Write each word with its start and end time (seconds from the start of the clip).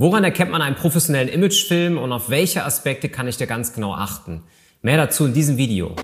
Woran 0.00 0.24
erkennt 0.24 0.50
man 0.50 0.62
einen 0.62 0.76
professionellen 0.76 1.28
Imagefilm 1.28 1.98
und 1.98 2.10
auf 2.10 2.30
welche 2.30 2.64
Aspekte 2.64 3.10
kann 3.10 3.28
ich 3.28 3.36
da 3.36 3.44
ganz 3.44 3.74
genau 3.74 3.92
achten? 3.92 4.42
Mehr 4.80 4.96
dazu 4.96 5.26
in 5.26 5.34
diesem 5.34 5.58
Video. 5.58 5.94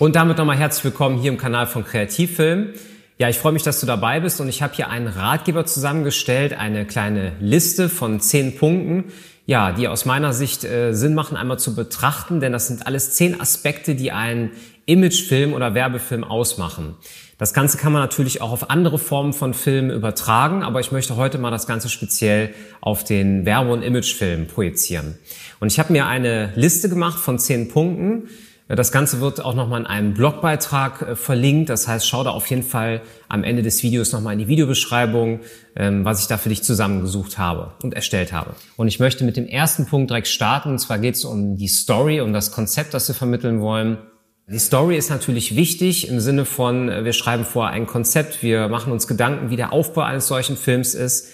Und 0.00 0.16
damit 0.16 0.38
nochmal 0.38 0.56
herzlich 0.56 0.82
willkommen 0.82 1.20
hier 1.20 1.30
im 1.30 1.38
Kanal 1.38 1.68
von 1.68 1.84
Kreativfilm. 1.84 2.70
Ja, 3.18 3.28
ich 3.28 3.38
freue 3.38 3.52
mich, 3.52 3.62
dass 3.62 3.78
du 3.78 3.86
dabei 3.86 4.18
bist 4.18 4.40
und 4.40 4.48
ich 4.48 4.62
habe 4.62 4.74
hier 4.74 4.88
einen 4.88 5.06
Ratgeber 5.06 5.64
zusammengestellt, 5.64 6.54
eine 6.54 6.86
kleine 6.86 7.34
Liste 7.38 7.88
von 7.88 8.18
zehn 8.18 8.56
Punkten, 8.56 9.12
ja, 9.46 9.70
die 9.70 9.86
aus 9.86 10.06
meiner 10.06 10.32
Sicht 10.32 10.64
äh, 10.64 10.92
Sinn 10.92 11.14
machen, 11.14 11.36
einmal 11.36 11.60
zu 11.60 11.76
betrachten, 11.76 12.40
denn 12.40 12.50
das 12.50 12.66
sind 12.66 12.84
alles 12.88 13.12
zehn 13.12 13.40
Aspekte, 13.40 13.94
die 13.94 14.10
einen 14.10 14.50
Imagefilm 14.86 15.52
oder 15.52 15.72
Werbefilm 15.74 16.24
ausmachen. 16.24 16.96
Das 17.38 17.52
Ganze 17.52 17.78
kann 17.78 17.92
man 17.92 18.00
natürlich 18.00 18.40
auch 18.40 18.52
auf 18.52 18.70
andere 18.70 18.98
Formen 18.98 19.32
von 19.32 19.54
Filmen 19.54 19.90
übertragen, 19.90 20.62
aber 20.62 20.80
ich 20.80 20.92
möchte 20.92 21.16
heute 21.16 21.38
mal 21.38 21.50
das 21.50 21.66
Ganze 21.66 21.88
speziell 21.88 22.54
auf 22.80 23.02
den 23.02 23.44
Werbe- 23.44 23.72
und 23.72 23.82
Imagefilm 23.82 24.46
projizieren. 24.46 25.18
Und 25.58 25.72
ich 25.72 25.78
habe 25.78 25.92
mir 25.92 26.06
eine 26.06 26.52
Liste 26.54 26.88
gemacht 26.88 27.18
von 27.18 27.38
zehn 27.38 27.68
Punkten. 27.68 28.28
Das 28.66 28.92
Ganze 28.92 29.20
wird 29.20 29.44
auch 29.44 29.54
nochmal 29.54 29.80
in 29.80 29.86
einem 29.86 30.14
Blogbeitrag 30.14 31.02
äh, 31.02 31.16
verlinkt. 31.16 31.68
Das 31.68 31.86
heißt, 31.86 32.08
schau 32.08 32.24
da 32.24 32.30
auf 32.30 32.46
jeden 32.46 32.62
Fall 32.62 33.02
am 33.28 33.44
Ende 33.44 33.62
des 33.62 33.82
Videos 33.82 34.12
nochmal 34.12 34.32
in 34.32 34.38
die 34.38 34.48
Videobeschreibung, 34.48 35.40
ähm, 35.76 36.04
was 36.06 36.22
ich 36.22 36.28
da 36.28 36.38
für 36.38 36.48
dich 36.48 36.62
zusammengesucht 36.62 37.36
habe 37.36 37.72
und 37.82 37.92
erstellt 37.92 38.32
habe. 38.32 38.54
Und 38.76 38.88
ich 38.88 39.00
möchte 39.00 39.24
mit 39.24 39.36
dem 39.36 39.46
ersten 39.46 39.84
Punkt 39.84 40.08
direkt 40.08 40.28
starten. 40.28 40.70
Und 40.70 40.78
zwar 40.78 40.98
geht 40.98 41.16
es 41.16 41.26
um 41.26 41.56
die 41.56 41.68
Story, 41.68 42.22
um 42.22 42.32
das 42.32 42.52
Konzept, 42.52 42.94
das 42.94 43.06
wir 43.06 43.14
vermitteln 43.14 43.60
wollen. 43.60 43.98
Die 44.46 44.58
Story 44.58 44.98
ist 44.98 45.08
natürlich 45.08 45.56
wichtig 45.56 46.08
im 46.08 46.20
Sinne 46.20 46.44
von, 46.44 46.90
äh, 46.90 47.04
wir 47.04 47.14
schreiben 47.14 47.46
vor 47.46 47.68
ein 47.68 47.86
Konzept, 47.86 48.42
wir 48.42 48.68
machen 48.68 48.92
uns 48.92 49.06
Gedanken, 49.06 49.48
wie 49.48 49.56
der 49.56 49.72
Aufbau 49.72 50.02
eines 50.02 50.26
solchen 50.26 50.58
Films 50.58 50.94
ist. 50.94 51.28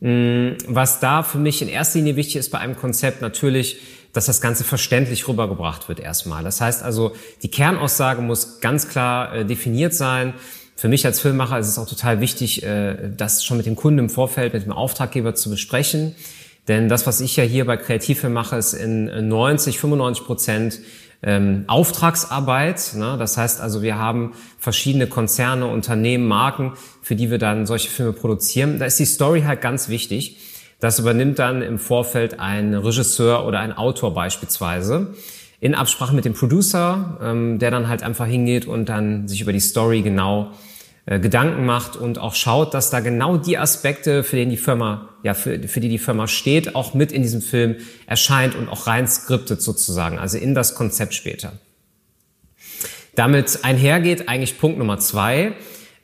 Mm, 0.00 0.50
was 0.66 0.98
da 0.98 1.22
für 1.22 1.38
mich 1.38 1.62
in 1.62 1.68
erster 1.68 1.98
Linie 2.00 2.16
wichtig 2.16 2.36
ist 2.36 2.50
bei 2.50 2.58
einem 2.58 2.76
Konzept 2.76 3.22
natürlich, 3.22 3.78
dass 4.12 4.26
das 4.26 4.40
Ganze 4.40 4.64
verständlich 4.64 5.28
rübergebracht 5.28 5.88
wird 5.88 6.00
erstmal. 6.00 6.42
Das 6.42 6.60
heißt 6.60 6.82
also, 6.82 7.12
die 7.42 7.50
Kernaussage 7.50 8.22
muss 8.22 8.60
ganz 8.60 8.88
klar 8.88 9.34
äh, 9.34 9.44
definiert 9.44 9.94
sein. 9.94 10.34
Für 10.74 10.88
mich 10.88 11.06
als 11.06 11.20
Filmemacher 11.20 11.60
ist 11.60 11.68
es 11.68 11.78
auch 11.78 11.88
total 11.88 12.20
wichtig, 12.20 12.64
äh, 12.64 13.10
das 13.16 13.44
schon 13.44 13.56
mit 13.56 13.66
dem 13.66 13.76
Kunden 13.76 14.00
im 14.00 14.10
Vorfeld, 14.10 14.54
mit 14.54 14.64
dem 14.64 14.72
Auftraggeber 14.72 15.36
zu 15.36 15.48
besprechen. 15.48 16.16
Denn 16.66 16.88
das, 16.88 17.06
was 17.06 17.20
ich 17.20 17.36
ja 17.36 17.44
hier 17.44 17.66
bei 17.66 17.76
Kreativfilm 17.76 18.32
mache, 18.32 18.56
ist 18.56 18.74
in 18.74 19.28
90, 19.28 19.78
95 19.78 20.24
Prozent 20.24 20.80
ähm, 21.22 21.64
Auftragsarbeit. 21.66 22.92
Ne? 22.94 23.16
Das 23.18 23.36
heißt 23.36 23.60
also, 23.60 23.82
wir 23.82 23.98
haben 23.98 24.32
verschiedene 24.58 25.06
Konzerne, 25.06 25.66
Unternehmen, 25.66 26.26
Marken, 26.26 26.74
für 27.02 27.16
die 27.16 27.30
wir 27.30 27.38
dann 27.38 27.66
solche 27.66 27.90
Filme 27.90 28.12
produzieren. 28.12 28.78
Da 28.78 28.86
ist 28.86 28.98
die 28.98 29.04
Story 29.04 29.42
halt 29.42 29.60
ganz 29.60 29.88
wichtig. 29.88 30.36
Das 30.80 30.98
übernimmt 30.98 31.38
dann 31.38 31.62
im 31.62 31.78
Vorfeld 31.78 32.38
ein 32.38 32.74
Regisseur 32.74 33.46
oder 33.46 33.58
ein 33.60 33.76
Autor 33.76 34.14
beispielsweise 34.14 35.14
in 35.60 35.74
Absprache 35.74 36.14
mit 36.14 36.24
dem 36.24 36.34
Producer, 36.34 37.18
ähm, 37.20 37.58
der 37.58 37.72
dann 37.72 37.88
halt 37.88 38.04
einfach 38.04 38.26
hingeht 38.26 38.66
und 38.66 38.88
dann 38.88 39.26
sich 39.26 39.40
über 39.40 39.52
die 39.52 39.60
Story 39.60 40.02
genau 40.02 40.52
äh, 41.08 41.20
Gedanken 41.20 41.64
macht 41.64 41.96
und 41.96 42.18
auch 42.18 42.34
schaut, 42.34 42.74
dass 42.74 42.90
da 42.90 43.00
genau 43.00 43.38
die 43.38 43.56
Aspekte, 43.56 44.22
für 44.22 44.36
die 44.36 44.44
die 44.44 44.58
Firma, 44.58 45.08
ja, 45.22 45.32
für, 45.32 45.58
für 45.66 45.80
die 45.80 45.88
die 45.88 45.98
Firma 45.98 46.28
steht, 46.28 46.74
auch 46.74 46.92
mit 46.92 47.12
in 47.12 47.22
diesem 47.22 47.40
Film 47.40 47.76
erscheint 48.06 48.54
und 48.54 48.68
auch 48.68 48.86
rein 48.86 49.08
skriptet 49.08 49.62
sozusagen, 49.62 50.18
also 50.18 50.36
in 50.36 50.54
das 50.54 50.74
Konzept 50.74 51.14
später. 51.14 51.54
Damit 53.14 53.60
einhergeht 53.62 54.28
eigentlich 54.28 54.58
Punkt 54.58 54.78
Nummer 54.78 54.98
zwei. 54.98 55.54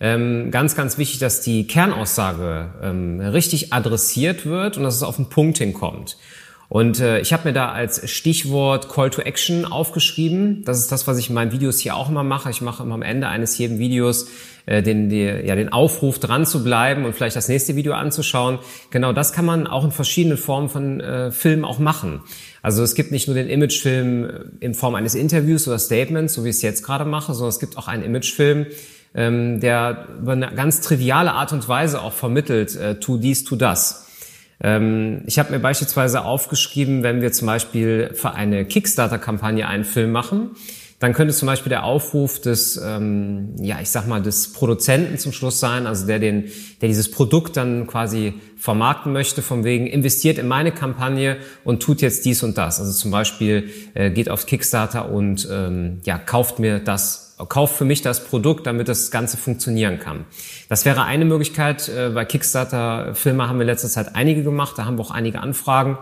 Ähm, 0.01 0.51
ganz, 0.51 0.75
ganz 0.75 0.97
wichtig, 0.97 1.21
dass 1.21 1.43
die 1.43 1.67
Kernaussage 1.67 2.71
ähm, 2.83 3.21
richtig 3.21 3.75
adressiert 3.75 4.47
wird 4.47 4.79
und 4.79 4.85
dass 4.85 4.97
es 4.97 5.03
auf 5.03 5.17
den 5.17 5.29
Punkt 5.29 5.59
hinkommt. 5.59 6.17
Und 6.75 6.99
äh, 6.99 7.21
ich 7.21 7.33
habe 7.33 7.47
mir 7.47 7.53
da 7.53 7.71
als 7.71 8.11
Stichwort 8.11 8.89
Call 8.89 9.09
to 9.09 9.23
Action 9.23 9.65
aufgeschrieben. 9.65 10.65
Das 10.65 10.81
ist 10.81 10.91
das, 10.91 11.07
was 11.07 11.19
ich 11.19 11.29
in 11.29 11.35
meinen 11.37 11.53
Videos 11.53 11.79
hier 11.79 11.95
auch 11.95 12.09
immer 12.09 12.25
mache. 12.25 12.51
Ich 12.51 12.63
mache 12.63 12.83
immer 12.83 12.97
am 12.97 13.03
Ende 13.03 13.29
eines 13.29 13.57
jeden 13.59 13.79
Videos 13.79 14.27
äh, 14.67 14.83
den, 14.83 15.09
die, 15.09 15.23
ja, 15.23 15.55
den 15.55 15.73
Aufruf, 15.73 16.19
dran 16.19 16.45
zu 16.45 16.65
bleiben 16.65 17.05
und 17.05 17.15
vielleicht 17.15 17.37
das 17.37 17.47
nächste 17.47 17.77
Video 17.77 17.93
anzuschauen. 17.93 18.59
Genau 18.91 19.13
das 19.13 19.33
kann 19.33 19.45
man 19.45 19.69
auch 19.69 19.85
in 19.85 19.93
verschiedenen 19.93 20.37
Formen 20.37 20.69
von 20.69 21.01
äh, 21.01 21.31
Filmen 21.31 21.65
auch 21.65 21.79
machen. 21.79 22.23
Also 22.61 22.83
es 22.83 22.97
gibt 22.97 23.13
nicht 23.13 23.29
nur 23.29 23.37
den 23.37 23.49
Imagefilm 23.49 24.25
äh, 24.25 24.31
in 24.59 24.75
Form 24.75 24.97
eines 24.97 25.15
Interviews 25.15 25.69
oder 25.69 25.79
Statements, 25.79 26.35
so 26.35 26.43
wie 26.43 26.49
ich 26.49 26.57
es 26.57 26.63
jetzt 26.63 26.83
gerade 26.83 27.05
mache, 27.05 27.35
sondern 27.35 27.51
es 27.51 27.61
gibt 27.61 27.79
auch 27.79 27.87
einen 27.87 28.03
Imagefilm, 28.03 28.67
ähm, 29.15 29.61
der 29.61 30.09
über 30.21 30.33
eine 30.33 30.51
ganz 30.57 30.81
triviale 30.81 31.35
Art 31.35 31.53
und 31.53 31.69
Weise 31.69 32.03
auch 32.03 32.15
vermittelt, 32.15 32.75
äh, 32.75 32.99
tu 32.99 33.17
dies, 33.17 33.45
tu 33.45 33.55
das. 33.55 34.05
Ähm, 34.61 35.23
ich 35.27 35.39
habe 35.39 35.53
mir 35.53 35.59
beispielsweise 35.59 36.25
aufgeschrieben, 36.25 37.03
wenn 37.03 37.21
wir 37.23 37.33
zum 37.33 37.47
Beispiel 37.47 38.11
für 38.15 38.35
eine 38.35 38.65
Kickstarter-Kampagne 38.65 39.67
einen 39.67 39.85
Film 39.85 40.13
machen, 40.13 40.51
dann 41.01 41.13
könnte 41.13 41.35
zum 41.35 41.47
Beispiel 41.47 41.71
der 41.71 41.85
Aufruf 41.85 42.41
des, 42.41 42.81
ähm, 42.83 43.57
ja, 43.61 43.79
ich 43.83 43.91
sag 43.91 44.07
mal, 44.07 44.23
des 44.23 44.53
Produzenten 44.53 45.19
zum 45.19 45.33
Schluss 45.33 45.61
sein, 45.61 45.87
also 45.87 46.07
der 46.07 46.19
den, 46.19 46.45
der 46.81 46.89
dieses 46.89 47.11
Produkt 47.11 47.57
dann 47.57 47.87
quasi 47.87 48.35
vermarkten 48.57 49.13
möchte, 49.13 49.43
von 49.43 49.65
wegen 49.65 49.87
investiert 49.87 50.39
in 50.39 50.49
meine 50.49 50.73
Kampagne 50.73 51.37
und 51.65 51.83
tut 51.83 52.01
jetzt 52.01 52.25
dies 52.25 52.43
und 52.43 52.57
das. 52.57 52.81
Also 52.81 52.93
zum 52.93 53.11
Beispiel 53.11 53.71
äh, 53.93 54.11
geht 54.11 54.31
auf 54.31 54.47
Kickstarter 54.47 55.11
und 55.11 55.47
ähm, 55.51 56.01
ja, 56.05 56.17
kauft 56.17 56.59
mir 56.59 56.79
das, 56.79 57.24
kauft 57.47 57.77
für 57.77 57.85
mich 57.85 58.03
das 58.03 58.25
Produkt, 58.25 58.67
damit 58.67 58.89
das 58.89 59.11
Ganze 59.11 59.37
funktionieren 59.37 59.99
kann. 59.99 60.25
Das 60.69 60.85
wäre 60.85 61.05
eine 61.05 61.25
Möglichkeit. 61.25 61.89
Äh, 61.89 62.11
bei 62.11 62.25
Kickstarter 62.25 63.15
Filme 63.15 63.49
haben 63.49 63.59
wir 63.59 63.67
letzter 63.67 63.89
Zeit 63.89 64.15
einige 64.15 64.43
gemacht, 64.43 64.79
da 64.79 64.85
haben 64.85 64.99
wir 64.99 65.03
auch 65.03 65.11
einige 65.11 65.41
Anfragen. 65.41 65.99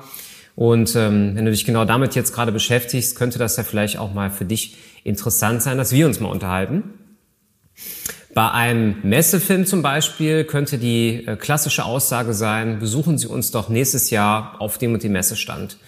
Und 0.54 0.94
ähm, 0.96 1.34
wenn 1.34 1.44
du 1.44 1.50
dich 1.50 1.64
genau 1.64 1.84
damit 1.84 2.14
jetzt 2.14 2.34
gerade 2.34 2.52
beschäftigst, 2.52 3.16
könnte 3.16 3.38
das 3.38 3.56
ja 3.56 3.62
vielleicht 3.64 3.98
auch 3.98 4.12
mal 4.12 4.30
für 4.30 4.44
dich 4.44 4.76
interessant 5.02 5.62
sein, 5.62 5.78
dass 5.78 5.92
wir 5.92 6.06
uns 6.06 6.20
mal 6.20 6.28
unterhalten. 6.28 6.94
Bei 8.34 8.50
einem 8.50 8.96
Messefilm 9.02 9.66
zum 9.66 9.82
Beispiel 9.82 10.44
könnte 10.44 10.78
die 10.78 11.26
äh, 11.26 11.36
klassische 11.36 11.84
Aussage 11.84 12.32
sein, 12.32 12.78
besuchen 12.78 13.18
Sie 13.18 13.26
uns 13.26 13.50
doch 13.50 13.68
nächstes 13.68 14.10
Jahr 14.10 14.56
auf 14.58 14.78
dem 14.78 14.94
und 14.94 15.02
dem 15.02 15.12
Messestand. 15.12 15.78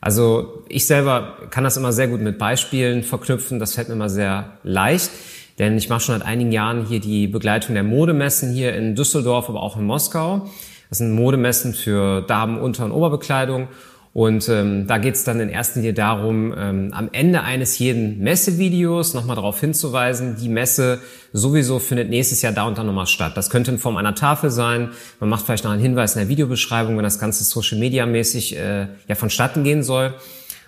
Also 0.00 0.62
ich 0.68 0.86
selber 0.86 1.38
kann 1.50 1.64
das 1.64 1.76
immer 1.76 1.92
sehr 1.92 2.08
gut 2.08 2.20
mit 2.20 2.38
Beispielen 2.38 3.02
verknüpfen, 3.02 3.58
das 3.58 3.74
fällt 3.74 3.88
mir 3.88 3.94
immer 3.94 4.08
sehr 4.08 4.58
leicht, 4.62 5.10
denn 5.58 5.76
ich 5.76 5.88
mache 5.88 6.00
schon 6.00 6.18
seit 6.18 6.26
einigen 6.26 6.52
Jahren 6.52 6.86
hier 6.86 7.00
die 7.00 7.26
Begleitung 7.26 7.74
der 7.74 7.82
Modemessen 7.82 8.52
hier 8.52 8.74
in 8.76 8.94
Düsseldorf, 8.94 9.48
aber 9.48 9.62
auch 9.62 9.76
in 9.76 9.84
Moskau. 9.84 10.48
Das 10.88 10.98
sind 10.98 11.12
Modemessen 11.12 11.74
für 11.74 12.22
Damen, 12.22 12.58
Unter- 12.58 12.84
und 12.84 12.92
Oberbekleidung 12.92 13.68
und 14.18 14.48
ähm, 14.48 14.88
da 14.88 14.98
geht 14.98 15.14
es 15.14 15.22
dann 15.22 15.38
in 15.38 15.48
erster 15.48 15.78
Linie 15.78 15.94
darum, 15.94 16.52
ähm, 16.58 16.90
am 16.92 17.08
Ende 17.12 17.42
eines 17.42 17.78
jeden 17.78 18.18
Messevideos 18.18 19.14
nochmal 19.14 19.36
darauf 19.36 19.60
hinzuweisen, 19.60 20.34
die 20.34 20.48
Messe 20.48 20.98
sowieso 21.32 21.78
findet 21.78 22.10
nächstes 22.10 22.42
Jahr 22.42 22.52
da 22.52 22.66
und 22.66 22.76
da 22.76 22.82
nochmal 22.82 23.06
statt. 23.06 23.36
Das 23.36 23.48
könnte 23.48 23.70
in 23.70 23.78
Form 23.78 23.96
einer 23.96 24.16
Tafel 24.16 24.50
sein. 24.50 24.88
Man 25.20 25.30
macht 25.30 25.46
vielleicht 25.46 25.62
noch 25.62 25.70
einen 25.70 25.80
Hinweis 25.80 26.16
in 26.16 26.22
der 26.22 26.28
Videobeschreibung, 26.28 26.96
wenn 26.96 27.04
das 27.04 27.20
Ganze 27.20 27.44
Social 27.44 27.78
Media 27.78 28.06
mäßig 28.06 28.56
äh, 28.56 28.88
ja 29.06 29.14
vonstatten 29.14 29.62
gehen 29.62 29.84
soll. 29.84 30.14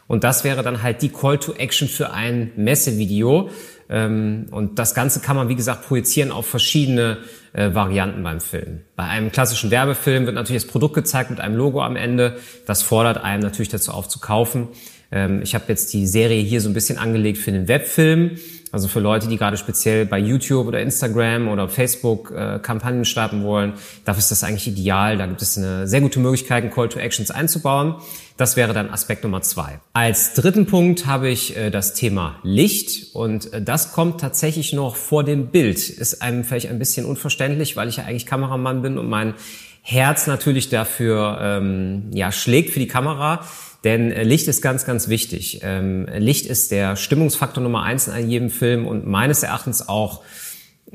Und 0.06 0.22
das 0.22 0.44
wäre 0.44 0.62
dann 0.62 0.84
halt 0.84 1.02
die 1.02 1.08
Call 1.08 1.38
to 1.38 1.52
Action 1.54 1.88
für 1.88 2.12
ein 2.12 2.52
Messevideo. 2.54 3.50
Ähm, 3.90 4.46
und 4.50 4.78
das 4.78 4.94
Ganze 4.94 5.20
kann 5.20 5.36
man, 5.36 5.48
wie 5.48 5.56
gesagt, 5.56 5.86
projizieren 5.86 6.30
auf 6.30 6.46
verschiedene 6.46 7.18
äh, 7.52 7.74
Varianten 7.74 8.22
beim 8.22 8.40
Film. 8.40 8.82
Bei 8.94 9.04
einem 9.04 9.32
klassischen 9.32 9.70
Werbefilm 9.70 10.26
wird 10.26 10.36
natürlich 10.36 10.62
das 10.62 10.70
Produkt 10.70 10.94
gezeigt 10.94 11.30
mit 11.30 11.40
einem 11.40 11.56
Logo 11.56 11.82
am 11.82 11.96
Ende. 11.96 12.36
Das 12.66 12.82
fordert 12.82 13.22
einem 13.22 13.42
natürlich 13.42 13.68
dazu 13.68 13.90
auf 13.90 14.08
zu 14.08 14.20
kaufen. 14.20 14.68
Ähm, 15.12 15.43
ich 15.43 15.54
habe 15.54 15.65
jetzt 15.69 15.93
die 15.93 16.06
Serie 16.06 16.43
hier 16.43 16.60
so 16.60 16.69
ein 16.69 16.75
bisschen 16.75 16.98
angelegt 16.98 17.38
für 17.38 17.53
den 17.53 17.69
Webfilm. 17.69 18.32
Also 18.72 18.87
für 18.87 19.00
Leute, 19.00 19.26
die 19.26 19.37
gerade 19.37 19.56
speziell 19.56 20.06
bei 20.06 20.19
YouTube 20.19 20.69
oder 20.69 20.81
Instagram 20.81 21.48
oder 21.48 21.69
Facebook 21.69 22.31
äh, 22.31 22.60
Kampagnen 22.62 23.04
starten 23.04 23.43
wollen, 23.43 23.72
dafür 24.04 24.21
ist 24.21 24.31
das 24.31 24.44
eigentlich 24.44 24.69
ideal. 24.69 25.19
Da 25.19 25.26
gibt 25.26 25.43
es 25.43 25.59
eine 25.59 25.88
sehr 25.88 26.00
gute 26.00 26.21
Möglichkeit, 26.21 26.72
Call 26.72 26.89
to 26.89 27.01
Actions 27.01 27.33
einzubauen. 27.33 27.97
Das 28.36 28.57
wäre 28.57 28.72
dann 28.72 28.89
Aspekt 28.91 29.24
Nummer 29.24 29.42
zwei. 29.42 29.80
Als 29.92 30.34
dritten 30.34 30.66
Punkt 30.66 31.07
habe 31.07 31.28
ich 31.28 31.56
äh, 31.56 31.71
das 31.71 31.95
Thema 31.95 32.39
Licht 32.45 33.15
und 33.15 33.53
äh, 33.53 33.60
das 33.60 33.92
kommt 33.92 34.21
tatsächlich 34.21 34.72
noch 34.72 34.95
vor 34.95 35.24
dem 35.24 35.48
Bild. 35.48 35.89
Ist 35.89 36.22
einem 36.22 36.45
vielleicht 36.45 36.68
ein 36.68 36.78
bisschen 36.78 37.06
unverständlich, 37.06 37.77
weil 37.77 37.89
ich 37.89 37.97
ja 37.97 38.04
eigentlich 38.04 38.27
Kameramann 38.27 38.83
bin 38.83 38.98
und 38.98 39.09
mein 39.09 39.34
Herz 39.83 40.28
natürlich 40.28 40.68
dafür 40.68 41.39
ähm, 41.42 42.10
ja 42.13 42.30
schlägt 42.30 42.71
für 42.71 42.78
die 42.78 42.86
Kamera. 42.86 43.41
Denn 43.84 44.12
äh, 44.12 44.24
Licht 44.24 44.48
ist 44.48 44.62
ganz, 44.62 44.84
ganz 44.84 45.09
wichtig. 45.09 45.60
Ähm, 45.62 46.06
Licht 46.18 46.47
ist 46.47 46.71
der 46.71 46.97
Stimmungsfaktor 46.97 47.62
Nummer 47.62 47.82
eins 47.82 48.09
in 48.09 48.28
jedem 48.28 48.50
Film 48.50 48.86
und 48.86 49.06
meines 49.06 49.42
Erachtens 49.42 49.88
auch, 49.88 50.22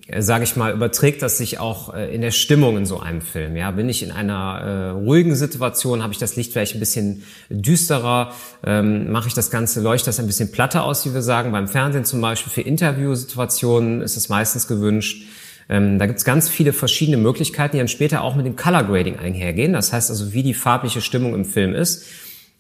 äh, 0.08 0.22
sage 0.22 0.44
ich 0.44 0.56
mal, 0.56 0.72
überträgt 0.72 1.24
das 1.24 1.40
sich 1.40 1.60
auch 1.60 1.96
äh, 1.96 2.14
in 2.14 2.22
der 2.22 2.30
Stimmung 2.32 2.78
in 2.78 2.86
so 2.86 3.00
einem 3.00 3.22
Film. 3.22 3.56
Ja, 3.56 3.72
bin 3.72 3.90
ich 3.90 4.04
in 4.04 4.12
einer 4.12 4.92
ruhigen 4.94 5.36
Situation, 5.36 6.04
habe 6.04 6.14
ich 6.14 6.20
das 6.20 6.36
Licht 6.36 6.54
vielleicht 6.54 6.76
ein 6.76 6.80
bisschen 6.80 7.24
düsterer, 7.50 8.34
ähm, 8.64 9.12
mache 9.12 9.30
ich 9.30 9.34
das 9.34 9.50
Ganze, 9.50 9.82
leuchtet 9.82 10.10
das 10.10 10.20
ein 10.20 10.28
bisschen 10.28 10.52
platter 10.52 10.84
aus, 10.84 11.06
wie 11.08 11.14
wir 11.14 11.24
sagen. 11.24 11.52
Beim 11.52 11.68
Fernsehen 11.68 12.06
zum 12.06 12.22
Beispiel 12.22 12.54
für 12.54 12.62
Interviewsituationen 12.62 14.02
ist 14.02 14.16
es 14.16 14.30
meistens 14.30 14.68
gewünscht. 14.68 15.26
Ähm, 15.68 15.98
da 15.98 16.06
gibt 16.06 16.20
es 16.20 16.26
ganz 16.26 16.48
viele 16.48 16.74
verschiedene 16.74 17.18
Möglichkeiten, 17.18 17.72
die 17.72 17.80
dann 17.80 17.88
später 17.88 18.22
auch 18.22 18.36
mit 18.36 18.46
dem 18.46 18.56
Color 18.56 18.84
Grading 18.84 19.18
einhergehen. 19.18 19.74
Das 19.74 19.92
heißt 19.92 20.12
also, 20.12 20.34
wie 20.34 20.44
die 20.44 20.54
farbliche 20.54 21.02
Stimmung 21.02 21.34
im 21.34 21.46
Film 21.46 21.74
ist. 21.74 22.06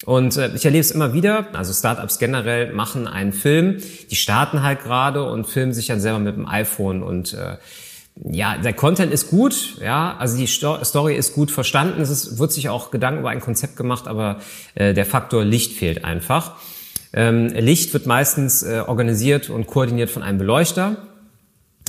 Und 0.03 0.35
äh, 0.35 0.53
ich 0.53 0.65
erlebe 0.65 0.81
es 0.81 0.91
immer 0.91 1.13
wieder, 1.13 1.47
also 1.53 1.71
Startups 1.71 2.19
generell 2.19 2.73
machen 2.73 3.07
einen 3.07 3.31
Film, 3.31 3.77
die 4.11 4.15
starten 4.15 4.61
halt 4.61 4.83
gerade 4.83 5.23
und 5.23 5.47
filmen 5.47 5.73
sich 5.73 5.87
dann 5.87 6.01
selber 6.01 6.19
mit 6.19 6.35
dem 6.35 6.47
iPhone 6.47 7.01
und 7.01 7.33
äh, 7.33 7.57
ja, 8.23 8.57
der 8.57 8.73
Content 8.73 9.11
ist 9.11 9.29
gut, 9.29 9.77
ja, 9.81 10.15
also 10.17 10.37
die 10.37 10.47
Story 10.47 11.15
ist 11.15 11.33
gut 11.33 11.51
verstanden, 11.51 12.01
es 12.01 12.09
ist, 12.09 12.39
wird 12.39 12.51
sich 12.53 12.69
auch 12.69 12.91
Gedanken 12.91 13.19
über 13.19 13.29
ein 13.29 13.41
Konzept 13.41 13.75
gemacht, 13.75 14.07
aber 14.07 14.39
äh, 14.75 14.93
der 14.93 15.05
Faktor 15.05 15.43
Licht 15.43 15.73
fehlt 15.73 16.05
einfach. 16.05 16.55
Ähm, 17.11 17.47
Licht 17.47 17.93
wird 17.93 18.05
meistens 18.05 18.63
äh, 18.63 18.83
organisiert 18.85 19.49
und 19.49 19.67
koordiniert 19.67 20.09
von 20.09 20.23
einem 20.23 20.37
Beleuchter. 20.37 20.97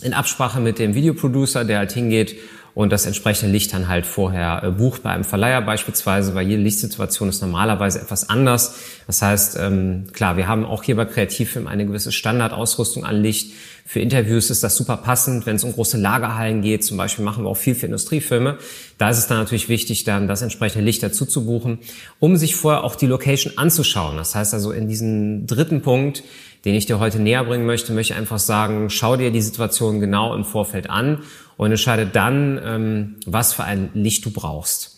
In 0.02 0.14
Absprache 0.14 0.60
mit 0.60 0.78
dem 0.78 0.94
Videoproducer, 0.94 1.64
der 1.64 1.78
halt 1.78 1.92
hingeht 1.92 2.36
und 2.76 2.92
das 2.92 3.06
entsprechende 3.06 3.50
Licht 3.50 3.72
dann 3.72 3.88
halt 3.88 4.04
vorher 4.04 4.62
äh, 4.62 4.70
bucht 4.70 5.02
bei 5.02 5.08
einem 5.08 5.24
Verleiher 5.24 5.62
beispielsweise, 5.62 6.34
weil 6.34 6.46
jede 6.46 6.60
Lichtsituation 6.60 7.30
ist 7.30 7.40
normalerweise 7.40 8.02
etwas 8.02 8.28
anders. 8.28 8.76
Das 9.06 9.22
heißt, 9.22 9.56
ähm, 9.58 10.04
klar, 10.12 10.36
wir 10.36 10.46
haben 10.46 10.66
auch 10.66 10.82
hier 10.82 10.94
bei 10.94 11.06
Kreativfilm 11.06 11.68
eine 11.68 11.86
gewisse 11.86 12.12
Standardausrüstung 12.12 13.06
an 13.06 13.22
Licht. 13.22 13.54
Für 13.86 14.00
Interviews 14.00 14.50
ist 14.50 14.62
das 14.62 14.76
super 14.76 14.98
passend, 14.98 15.46
wenn 15.46 15.56
es 15.56 15.64
um 15.64 15.72
große 15.72 15.96
Lagerhallen 15.96 16.60
geht. 16.60 16.84
Zum 16.84 16.98
Beispiel 16.98 17.24
machen 17.24 17.44
wir 17.44 17.48
auch 17.48 17.56
viel 17.56 17.74
für 17.74 17.86
Industriefilme. 17.86 18.58
Da 18.98 19.08
ist 19.08 19.16
es 19.16 19.26
dann 19.26 19.38
natürlich 19.38 19.70
wichtig, 19.70 20.04
dann 20.04 20.28
das 20.28 20.42
entsprechende 20.42 20.84
Licht 20.84 21.02
dazu 21.02 21.24
zu 21.24 21.46
buchen, 21.46 21.78
um 22.20 22.36
sich 22.36 22.56
vorher 22.56 22.84
auch 22.84 22.94
die 22.94 23.06
Location 23.06 23.56
anzuschauen. 23.56 24.18
Das 24.18 24.34
heißt 24.34 24.52
also 24.52 24.70
in 24.70 24.86
diesem 24.86 25.46
dritten 25.46 25.80
Punkt, 25.80 26.24
den 26.66 26.74
ich 26.74 26.84
dir 26.84 26.98
heute 26.98 27.20
näher 27.20 27.44
bringen 27.44 27.64
möchte, 27.64 27.94
möchte 27.94 28.12
ich 28.12 28.18
einfach 28.18 28.40
sagen, 28.40 28.90
schau 28.90 29.16
dir 29.16 29.30
die 29.30 29.40
Situation 29.40 30.00
genau 30.00 30.34
im 30.34 30.44
Vorfeld 30.44 30.90
an 30.90 31.22
und 31.56 31.70
entscheide 31.70 32.06
dann, 32.06 32.60
ähm, 32.64 33.16
was 33.26 33.52
für 33.52 33.64
ein 33.64 33.90
Licht 33.94 34.24
du 34.24 34.30
brauchst. 34.30 34.96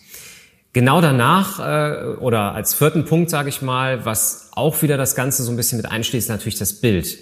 Genau 0.72 1.00
danach 1.00 1.58
äh, 1.60 2.16
oder 2.18 2.54
als 2.54 2.74
vierten 2.74 3.04
Punkt 3.04 3.30
sage 3.30 3.48
ich 3.48 3.62
mal, 3.62 4.04
was 4.04 4.50
auch 4.54 4.82
wieder 4.82 4.96
das 4.96 5.14
Ganze 5.14 5.42
so 5.42 5.50
ein 5.50 5.56
bisschen 5.56 5.78
mit 5.78 5.90
einschließt, 5.90 6.28
natürlich 6.28 6.58
das 6.58 6.74
Bild. 6.74 7.18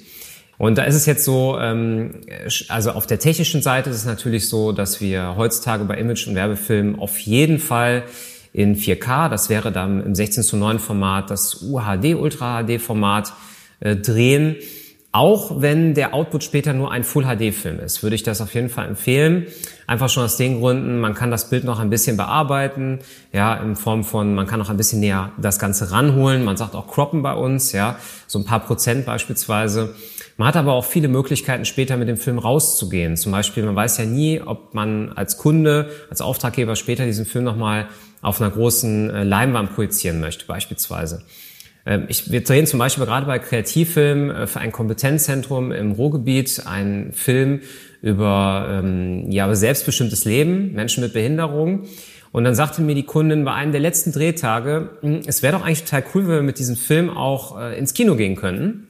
Und 0.59 0.79
da 0.79 0.85
ist 0.85 0.95
es 0.95 1.07
jetzt 1.07 1.25
so, 1.25 1.59
ähm, 1.61 2.23
also 2.69 2.93
auf 2.93 3.07
der 3.07 3.19
technischen 3.19 3.63
Seite 3.63 3.91
ist 3.91 3.97
es 3.97 4.05
natürlich 4.05 4.49
so, 4.49 4.73
dass 4.73 5.01
wir 5.01 5.37
heutzutage 5.37 5.85
bei 5.85 5.99
Image- 5.99 6.27
und 6.27 6.35
Werbefilmen 6.35 6.99
auf 6.99 7.19
jeden 7.19 7.59
Fall 7.59 8.05
in 8.53 8.75
4K, 8.75 9.29
das 9.29 9.51
wäre 9.51 9.71
dann 9.71 10.03
im 10.03 10.15
16 10.15 10.43
zu 10.43 10.57
9 10.57 10.79
Format, 10.79 11.31
das 11.31 11.63
UHD, 11.63 12.15
Ultra 12.15 12.63
HD 12.63 12.81
Format 12.81 13.35
äh, 13.81 13.97
drehen. 13.97 14.57
Auch 15.17 15.63
wenn 15.63 15.95
der 15.95 16.13
Output 16.13 16.45
später 16.45 16.75
nur 16.75 16.93
ein 16.93 17.03
Full-HD-Film 17.03 17.81
ist, 17.81 18.03
würde 18.03 18.15
ich 18.15 18.23
das 18.23 18.43
auf 18.43 18.53
jeden 18.53 18.69
Fall 18.69 18.87
empfehlen. 18.87 19.47
Einfach 19.87 20.11
schon 20.11 20.25
aus 20.25 20.37
den 20.37 20.61
Gründen, 20.61 21.01
man 21.01 21.15
kann 21.15 21.31
das 21.31 21.49
Bild 21.49 21.65
noch 21.65 21.79
ein 21.79 21.89
bisschen 21.89 22.19
bearbeiten, 22.19 22.99
ja, 23.33 23.55
in 23.55 23.77
Form 23.77 24.05
von, 24.05 24.35
man 24.35 24.47
kann 24.47 24.59
noch 24.59 24.69
ein 24.69 24.77
bisschen 24.77 25.01
näher 25.01 25.33
das 25.39 25.59
Ganze 25.59 25.91
ranholen. 25.91 26.45
Man 26.45 26.59
sagt 26.59 26.75
auch 26.75 26.87
croppen 26.87 27.23
bei 27.23 27.33
uns, 27.33 27.73
ja, 27.73 27.99
so 28.27 28.39
ein 28.39 28.45
paar 28.45 28.61
Prozent 28.61 29.07
beispielsweise. 29.07 29.95
Man 30.37 30.49
hat 30.49 30.57
aber 30.57 30.75
auch 30.75 30.85
viele 30.85 31.09
Möglichkeiten, 31.09 31.65
später 31.65 31.97
mit 31.97 32.09
dem 32.09 32.19
Film 32.19 32.39
rauszugehen. 32.39 33.17
Zum 33.17 33.33
Beispiel, 33.33 33.65
man 33.65 33.75
weiß 33.75 33.97
ja 33.97 34.05
nie, 34.05 34.43
ob 34.43 34.75
man 34.75 35.13
als 35.15 35.39
Kunde, 35.39 35.89
als 36.11 36.21
Auftraggeber 36.21 36.77
später 36.77 37.07
diesen 37.07 37.25
Film 37.25 37.45
nochmal 37.47 37.89
auf 38.21 38.43
einer 38.43 38.51
großen 38.51 39.09
äh, 39.09 39.25
Leinwand 39.25 39.75
projizieren 39.75 40.21
möchte, 40.21 40.45
beispielsweise. 40.45 41.23
Ähm, 41.87 42.05
ich, 42.09 42.31
wir 42.31 42.43
drehen 42.43 42.67
zum 42.67 42.79
Beispiel 42.79 43.07
gerade 43.07 43.27
bei 43.27 43.39
Kreativfilm 43.39 44.31
äh, 44.31 44.47
für 44.47 44.61
ein 44.61 44.73
Kompetenzzentrum 44.73 45.73
im 45.73 45.93
Ruhrgebiet 45.93 46.67
einen 46.67 47.13
Film 47.13 47.61
über 48.03 48.69
ähm, 48.71 49.31
ja, 49.31 49.53
selbstbestimmtes 49.55 50.25
Leben, 50.25 50.73
Menschen 50.73 51.03
mit 51.03 51.13
Behinderung. 51.13 51.87
Und 52.33 52.45
dann 52.45 52.55
sagte 52.55 52.83
mir 52.83 52.95
die 52.95 53.05
Kundin 53.05 53.45
bei 53.45 53.55
einem 53.55 53.73
der 53.73 53.81
letzten 53.81 54.13
Drehtage, 54.13 54.91
hm, 55.01 55.23
es 55.27 55.43
wäre 55.43 55.57
doch 55.57 55.65
eigentlich 55.65 55.85
total 55.85 56.05
cool, 56.15 56.29
wenn 56.29 56.35
wir 56.35 56.43
mit 56.43 56.59
diesem 56.59 56.77
Film 56.77 57.09
auch 57.09 57.59
äh, 57.59 57.79
ins 57.79 57.95
Kino 57.95 58.17
gehen 58.17 58.37
könnten. 58.37 58.86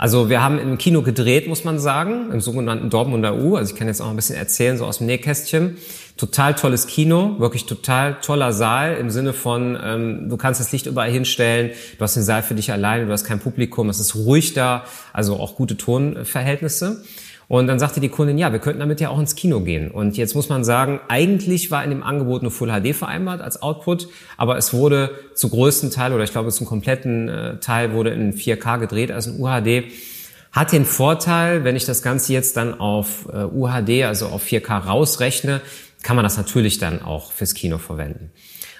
Also 0.00 0.30
wir 0.30 0.42
haben 0.42 0.58
im 0.58 0.78
Kino 0.78 1.02
gedreht, 1.02 1.46
muss 1.46 1.64
man 1.64 1.78
sagen, 1.78 2.32
im 2.32 2.40
sogenannten 2.40 2.88
Dortmunder 2.88 3.36
U. 3.36 3.56
Also 3.56 3.74
ich 3.74 3.78
kann 3.78 3.86
jetzt 3.86 4.00
auch 4.00 4.08
ein 4.08 4.16
bisschen 4.16 4.34
erzählen, 4.34 4.78
so 4.78 4.86
aus 4.86 4.96
dem 4.96 5.06
Nähkästchen. 5.06 5.76
Total 6.16 6.54
tolles 6.54 6.86
Kino, 6.86 7.38
wirklich 7.38 7.66
total 7.66 8.14
toller 8.22 8.54
Saal 8.54 8.96
im 8.96 9.10
Sinne 9.10 9.34
von, 9.34 9.78
ähm, 9.84 10.30
du 10.30 10.38
kannst 10.38 10.58
das 10.58 10.72
Licht 10.72 10.86
überall 10.86 11.10
hinstellen, 11.10 11.72
du 11.98 12.02
hast 12.02 12.16
den 12.16 12.22
Saal 12.22 12.42
für 12.42 12.54
dich 12.54 12.72
alleine, 12.72 13.04
du 13.04 13.12
hast 13.12 13.24
kein 13.24 13.40
Publikum, 13.40 13.90
es 13.90 14.00
ist 14.00 14.14
ruhig 14.14 14.54
da, 14.54 14.86
also 15.12 15.36
auch 15.36 15.54
gute 15.54 15.76
Tonverhältnisse. 15.76 17.04
Und 17.50 17.66
dann 17.66 17.80
sagte 17.80 17.98
die 17.98 18.10
Kundin, 18.10 18.38
ja, 18.38 18.52
wir 18.52 18.60
könnten 18.60 18.78
damit 18.78 19.00
ja 19.00 19.08
auch 19.08 19.18
ins 19.18 19.34
Kino 19.34 19.58
gehen. 19.58 19.90
Und 19.90 20.16
jetzt 20.16 20.36
muss 20.36 20.48
man 20.48 20.62
sagen, 20.62 21.00
eigentlich 21.08 21.72
war 21.72 21.82
in 21.82 21.90
dem 21.90 22.04
Angebot 22.04 22.42
nur 22.42 22.52
Full 22.52 22.68
HD 22.68 22.94
vereinbart 22.94 23.40
als 23.40 23.60
Output, 23.60 24.06
aber 24.36 24.56
es 24.56 24.72
wurde 24.72 25.10
zu 25.34 25.48
größten 25.48 25.90
Teil 25.90 26.12
oder 26.12 26.22
ich 26.22 26.30
glaube 26.30 26.50
zum 26.50 26.68
kompletten 26.68 27.28
äh, 27.28 27.56
Teil 27.58 27.92
wurde 27.92 28.10
in 28.10 28.34
4K 28.34 28.78
gedreht, 28.78 29.10
also 29.10 29.32
in 29.32 29.40
UHD. 29.40 29.90
Hat 30.52 30.70
den 30.70 30.84
Vorteil, 30.84 31.64
wenn 31.64 31.74
ich 31.74 31.84
das 31.84 32.02
Ganze 32.02 32.32
jetzt 32.34 32.56
dann 32.56 32.78
auf 32.78 33.26
äh, 33.32 33.42
UHD, 33.42 34.04
also 34.04 34.26
auf 34.26 34.44
4K 34.44 34.86
rausrechne, 34.86 35.60
kann 36.04 36.14
man 36.14 36.22
das 36.22 36.36
natürlich 36.36 36.78
dann 36.78 37.02
auch 37.02 37.32
fürs 37.32 37.54
Kino 37.54 37.78
verwenden. 37.78 38.30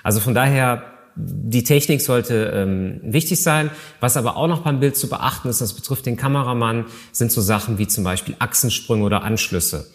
Also 0.05 0.21
von 0.21 0.33
daher 0.33 0.85
die 1.17 1.65
Technik 1.65 2.01
sollte 2.01 2.53
ähm, 2.55 3.01
wichtig 3.03 3.43
sein. 3.43 3.71
Was 4.01 4.17
aber 4.17 4.37
auch 4.37 4.47
noch 4.47 4.63
beim 4.63 4.81
Bild 4.81 4.97
zu 4.97 5.09
beachten 5.09 5.49
ist, 5.49 5.61
das 5.61 5.75
betrifft 5.75 6.07
den 6.07 6.17
Kameramann, 6.17 6.87
sind 7.13 7.33
so 7.33 7.41
Sachen 7.41 7.79
wie 7.79 7.89
zum 7.89 8.05
Beispiel 8.05 8.37
Achsensprünge 8.39 9.05
oder 9.05 9.23
Anschlüsse. 9.23 9.87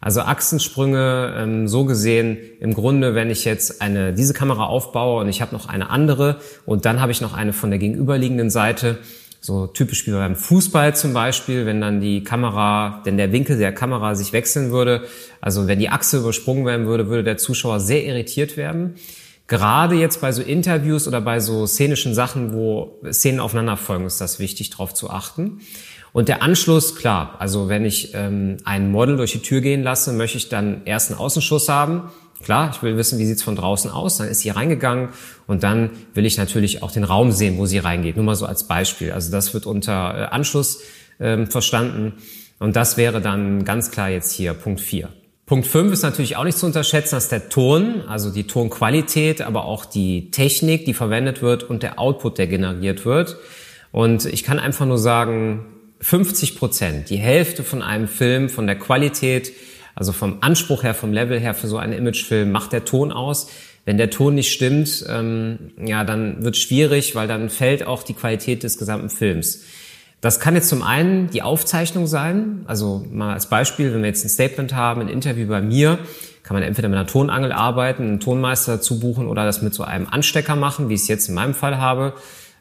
Also 0.00 0.22
Achsensprünge, 0.22 1.34
ähm, 1.38 1.68
so 1.68 1.84
gesehen, 1.84 2.36
im 2.58 2.74
Grunde, 2.74 3.14
wenn 3.14 3.30
ich 3.30 3.44
jetzt 3.44 3.80
eine, 3.80 4.12
diese 4.12 4.34
Kamera 4.34 4.66
aufbaue 4.66 5.20
und 5.20 5.28
ich 5.28 5.40
habe 5.40 5.54
noch 5.54 5.68
eine 5.68 5.90
andere 5.90 6.38
und 6.66 6.84
dann 6.84 7.00
habe 7.00 7.12
ich 7.12 7.20
noch 7.20 7.34
eine 7.34 7.52
von 7.52 7.70
der 7.70 7.78
gegenüberliegenden 7.78 8.50
Seite, 8.50 8.98
so 9.40 9.68
typisch 9.68 10.06
wie 10.06 10.10
beim 10.10 10.34
Fußball 10.34 10.96
zum 10.96 11.12
Beispiel, 11.12 11.66
wenn 11.66 11.80
dann 11.80 12.00
die 12.00 12.24
Kamera, 12.24 13.02
denn 13.06 13.16
der 13.16 13.30
Winkel 13.30 13.58
der 13.58 13.72
Kamera 13.72 14.16
sich 14.16 14.32
wechseln 14.32 14.72
würde, 14.72 15.02
also 15.40 15.68
wenn 15.68 15.78
die 15.78 15.88
Achse 15.88 16.18
übersprungen 16.18 16.66
werden 16.66 16.86
würde, 16.86 17.08
würde 17.08 17.22
der 17.22 17.36
Zuschauer 17.36 17.78
sehr 17.78 18.04
irritiert 18.04 18.56
werden. 18.56 18.94
Gerade 19.52 19.96
jetzt 19.96 20.22
bei 20.22 20.32
so 20.32 20.40
Interviews 20.40 21.06
oder 21.06 21.20
bei 21.20 21.38
so 21.38 21.66
szenischen 21.66 22.14
Sachen, 22.14 22.54
wo 22.54 22.98
Szenen 23.12 23.38
aufeinander 23.38 23.76
folgen, 23.76 24.06
ist 24.06 24.18
das 24.18 24.38
wichtig, 24.38 24.70
darauf 24.70 24.94
zu 24.94 25.10
achten. 25.10 25.60
Und 26.14 26.30
der 26.30 26.42
Anschluss, 26.42 26.96
klar, 26.96 27.36
also 27.38 27.68
wenn 27.68 27.84
ich 27.84 28.14
ähm, 28.14 28.56
ein 28.64 28.90
Model 28.90 29.18
durch 29.18 29.32
die 29.32 29.40
Tür 29.40 29.60
gehen 29.60 29.82
lasse, 29.82 30.14
möchte 30.14 30.38
ich 30.38 30.48
dann 30.48 30.86
erst 30.86 31.10
einen 31.10 31.20
Außenschuss 31.20 31.68
haben. 31.68 32.04
Klar, 32.42 32.70
ich 32.72 32.82
will 32.82 32.96
wissen, 32.96 33.18
wie 33.18 33.26
sieht's 33.26 33.42
von 33.42 33.54
draußen 33.54 33.90
aus. 33.90 34.16
Dann 34.16 34.28
ist 34.28 34.38
sie 34.38 34.48
reingegangen 34.48 35.10
und 35.46 35.62
dann 35.62 35.90
will 36.14 36.24
ich 36.24 36.38
natürlich 36.38 36.82
auch 36.82 36.90
den 36.90 37.04
Raum 37.04 37.30
sehen, 37.30 37.58
wo 37.58 37.66
sie 37.66 37.76
reingeht. 37.76 38.16
Nur 38.16 38.24
mal 38.24 38.36
so 38.36 38.46
als 38.46 38.66
Beispiel. 38.66 39.12
Also 39.12 39.30
das 39.30 39.52
wird 39.52 39.66
unter 39.66 40.14
äh, 40.18 40.24
Anschluss 40.34 40.80
ähm, 41.20 41.46
verstanden. 41.46 42.14
Und 42.58 42.74
das 42.74 42.96
wäre 42.96 43.20
dann 43.20 43.66
ganz 43.66 43.90
klar 43.90 44.08
jetzt 44.08 44.32
hier 44.32 44.54
Punkt 44.54 44.80
4. 44.80 45.10
Punkt 45.46 45.66
5 45.66 45.92
ist 45.92 46.02
natürlich 46.02 46.36
auch 46.36 46.44
nicht 46.44 46.56
zu 46.56 46.66
unterschätzen, 46.66 47.16
dass 47.16 47.28
der 47.28 47.48
Ton, 47.48 48.02
also 48.06 48.30
die 48.30 48.46
Tonqualität, 48.46 49.42
aber 49.42 49.64
auch 49.64 49.84
die 49.84 50.30
Technik, 50.30 50.84
die 50.84 50.94
verwendet 50.94 51.42
wird 51.42 51.64
und 51.64 51.82
der 51.82 51.98
Output, 51.98 52.38
der 52.38 52.46
generiert 52.46 53.04
wird. 53.04 53.36
Und 53.90 54.24
ich 54.24 54.44
kann 54.44 54.58
einfach 54.58 54.86
nur 54.86 54.98
sagen, 54.98 55.66
50 56.00 56.56
Prozent, 56.56 57.10
die 57.10 57.16
Hälfte 57.16 57.64
von 57.64 57.82
einem 57.82 58.08
Film, 58.08 58.48
von 58.48 58.66
der 58.66 58.76
Qualität, 58.78 59.52
also 59.94 60.12
vom 60.12 60.38
Anspruch 60.40 60.84
her, 60.84 60.94
vom 60.94 61.12
Level 61.12 61.38
her 61.38 61.54
für 61.54 61.68
so 61.68 61.76
einen 61.76 61.92
Imagefilm 61.92 62.50
macht 62.50 62.72
der 62.72 62.84
Ton 62.84 63.12
aus. 63.12 63.48
Wenn 63.84 63.98
der 63.98 64.10
Ton 64.10 64.34
nicht 64.36 64.52
stimmt, 64.52 65.04
ähm, 65.08 65.72
ja, 65.84 66.04
dann 66.04 66.44
wird 66.44 66.56
schwierig, 66.56 67.14
weil 67.14 67.28
dann 67.28 67.50
fällt 67.50 67.86
auch 67.86 68.04
die 68.04 68.14
Qualität 68.14 68.62
des 68.62 68.78
gesamten 68.78 69.10
Films. 69.10 69.64
Das 70.22 70.38
kann 70.38 70.54
jetzt 70.54 70.68
zum 70.68 70.84
einen 70.84 71.30
die 71.30 71.42
Aufzeichnung 71.42 72.06
sein, 72.06 72.62
also 72.66 73.04
mal 73.10 73.34
als 73.34 73.46
Beispiel, 73.46 73.92
wenn 73.92 74.02
wir 74.02 74.08
jetzt 74.08 74.24
ein 74.24 74.28
Statement 74.28 74.72
haben, 74.72 75.00
ein 75.00 75.08
Interview 75.08 75.48
bei 75.48 75.60
mir, 75.60 75.98
kann 76.44 76.54
man 76.54 76.62
entweder 76.62 76.88
mit 76.88 76.96
einer 76.96 77.08
Tonangel 77.08 77.50
arbeiten, 77.50 78.04
einen 78.04 78.20
Tonmeister 78.20 78.76
dazu 78.76 79.00
buchen 79.00 79.26
oder 79.26 79.44
das 79.44 79.62
mit 79.62 79.74
so 79.74 79.82
einem 79.82 80.06
Anstecker 80.08 80.54
machen, 80.54 80.88
wie 80.88 80.94
ich 80.94 81.02
es 81.02 81.08
jetzt 81.08 81.28
in 81.28 81.34
meinem 81.34 81.54
Fall 81.54 81.78
habe. 81.78 82.14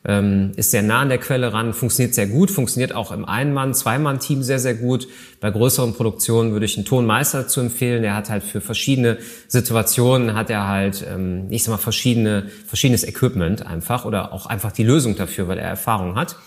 Ähm, 0.03 0.53
ist 0.55 0.71
sehr 0.71 0.81
nah 0.81 1.01
an 1.01 1.09
der 1.09 1.19
Quelle 1.19 1.53
ran, 1.53 1.75
funktioniert 1.75 2.15
sehr 2.15 2.25
gut, 2.25 2.49
funktioniert 2.49 2.95
auch 2.95 3.11
im 3.11 3.25
Ein-Mann-, 3.25 3.75
Zwei-Mann-Team 3.75 4.41
sehr, 4.41 4.57
sehr 4.57 4.73
gut. 4.73 5.07
Bei 5.39 5.51
größeren 5.51 5.93
Produktionen 5.93 6.53
würde 6.53 6.65
ich 6.65 6.77
einen 6.77 6.87
Tonmeister 6.87 7.43
dazu 7.43 7.61
empfehlen. 7.61 8.01
Der 8.01 8.15
hat 8.15 8.31
halt 8.31 8.41
für 8.41 8.61
verschiedene 8.61 9.19
Situationen, 9.47 10.33
hat 10.33 10.49
er 10.49 10.67
halt, 10.67 11.05
ähm, 11.07 11.45
ich 11.51 11.63
sag 11.63 11.73
mal, 11.73 11.77
verschiedene, 11.77 12.47
verschiedenes 12.65 13.03
Equipment 13.03 13.63
einfach 13.63 14.05
oder 14.05 14.33
auch 14.33 14.47
einfach 14.47 14.71
die 14.71 14.83
Lösung 14.83 15.15
dafür, 15.15 15.47
weil 15.47 15.59
er 15.59 15.69
Erfahrung 15.69 16.15
hat. 16.15 16.37